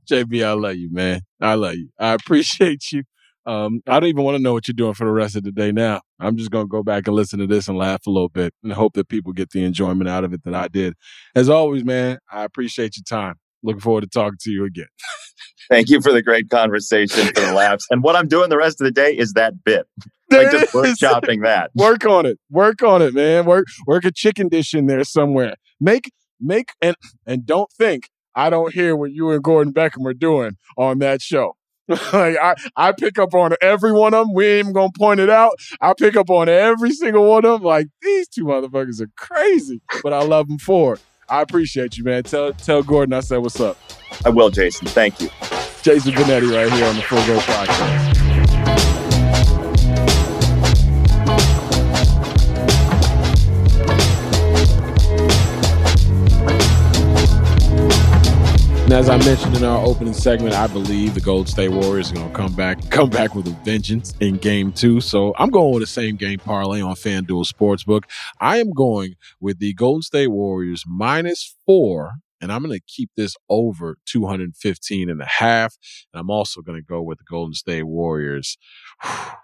[0.10, 1.22] JB, I love you, man.
[1.40, 1.90] I love you.
[2.00, 3.04] I appreciate you.
[3.46, 5.52] Um, I don't even want to know what you're doing for the rest of the
[5.52, 6.02] day now.
[6.20, 8.54] I'm just going to go back and listen to this and laugh a little bit
[8.64, 10.96] and hope that people get the enjoyment out of it that I did.
[11.36, 13.36] As always, man, I appreciate your time.
[13.62, 14.88] Looking forward to talking to you again.
[15.70, 17.86] Thank you for the great conversation, for the laughs.
[17.90, 19.88] And what I'm doing the rest of the day is that bit,
[20.32, 21.72] like just workshopping that.
[21.76, 22.40] Work on it.
[22.50, 23.46] Work on it, man.
[23.46, 25.56] Work work a chicken dish in there somewhere.
[25.80, 26.96] Make make and
[27.26, 31.22] and don't think I don't hear what you and Gordon Beckham are doing on that
[31.22, 31.56] show.
[31.88, 34.34] like I, I pick up on every one of them.
[34.34, 35.54] We ain't even gonna point it out.
[35.80, 37.64] I pick up on every single one of them.
[37.64, 41.02] Like these two motherfuckers are crazy, but I love them for it.
[41.30, 42.24] I appreciate you, man.
[42.24, 43.78] Tell tell Gordon I said what's up.
[44.26, 44.88] I will, Jason.
[44.88, 45.30] Thank you.
[45.84, 48.15] Jason Benetti right here on the Full Go Podcast.
[58.86, 62.16] And as I mentioned in our opening segment, I believe the Gold State Warriors are
[62.16, 65.02] going to come back, come back with a vengeance in Game Two.
[65.02, 68.04] So I'm going with the same game parlay on FanDuel Sportsbook.
[68.40, 73.10] I am going with the Golden State Warriors minus four, and I'm going to keep
[73.18, 75.76] this over 215 and a half.
[76.14, 78.56] And I'm also going to go with the Golden State Warriors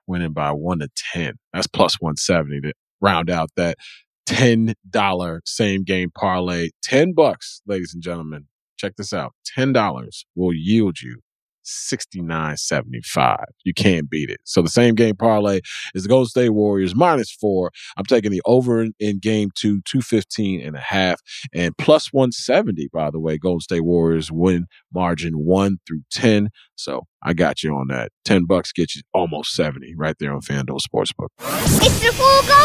[0.06, 1.40] winning by one to ten.
[1.52, 3.80] That's plus 170 to round out that
[4.28, 6.70] ten dollar same game parlay.
[6.84, 8.46] Ten bucks, ladies and gentlemen.
[8.78, 9.34] Check this out.
[9.46, 11.20] Ten dollars will yield you
[11.64, 13.46] sixty nine seventy five.
[13.64, 14.40] You can't beat it.
[14.44, 15.62] So the same game parlay
[15.94, 17.72] is the Golden State Warriors minus four.
[17.98, 21.22] I'm taking the over in, in game two, 215 and a half,
[21.54, 23.38] and plus 170, by the way.
[23.38, 26.50] Golden State Warriors win margin one through 10.
[26.76, 28.12] So I got you on that.
[28.26, 31.30] 10 bucks get you almost 70 right there on FanDuel Sportsbook.
[31.40, 32.62] It's the full go!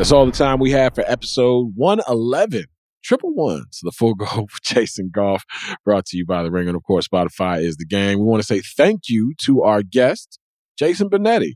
[0.00, 2.64] That's all the time we have for episode 111.
[3.02, 5.44] Triple ones, the Full Go for Jason Goff,
[5.84, 6.68] brought to you by The Ring.
[6.68, 8.18] And of course, Spotify is the game.
[8.18, 10.38] We want to say thank you to our guest,
[10.78, 11.54] Jason Benetti.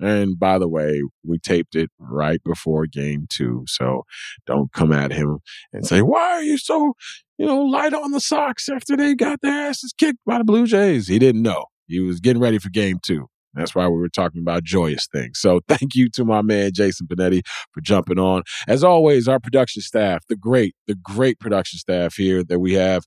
[0.00, 3.64] And by the way, we taped it right before game two.
[3.68, 4.02] So
[4.46, 5.38] don't come at him
[5.72, 6.94] and say, why are you so,
[7.38, 10.66] you know, light on the Sox after they got their asses kicked by the Blue
[10.66, 11.06] Jays?
[11.06, 11.66] He didn't know.
[11.86, 13.28] He was getting ready for game two.
[13.54, 15.38] That's why we were talking about joyous things.
[15.40, 17.42] So thank you to my man, Jason Benetti,
[17.72, 18.42] for jumping on.
[18.66, 23.04] As always, our production staff, the great, the great production staff here that we have,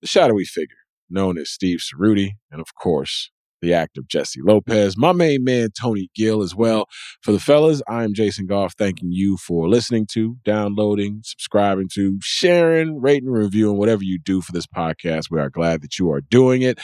[0.00, 0.76] the shadowy figure
[1.10, 3.30] known as Steve Cerruti, and of course,
[3.60, 6.86] the actor Jesse Lopez, my main man, Tony Gill, as well.
[7.22, 12.18] For the fellas, I am Jason Goff, thanking you for listening to, downloading, subscribing to,
[12.22, 15.24] sharing, rating, reviewing, whatever you do for this podcast.
[15.30, 16.78] We are glad that you are doing it.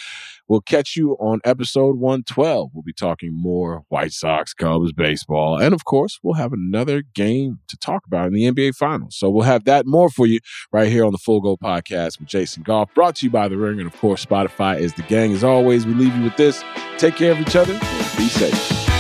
[0.49, 2.71] We'll catch you on episode 112.
[2.75, 7.61] We'll be talking more White Sox, Cubs, baseball, and of course, we'll have another game
[7.69, 9.17] to talk about in the NBA Finals.
[9.17, 10.41] So we'll have that more for you
[10.73, 13.57] right here on the Full Go Podcast with Jason Goff, brought to you by The
[13.57, 15.33] Ring, and of course, Spotify is the gang.
[15.33, 16.63] As always, we leave you with this.
[16.99, 17.73] Take care of each other.
[17.73, 18.94] and Be safe.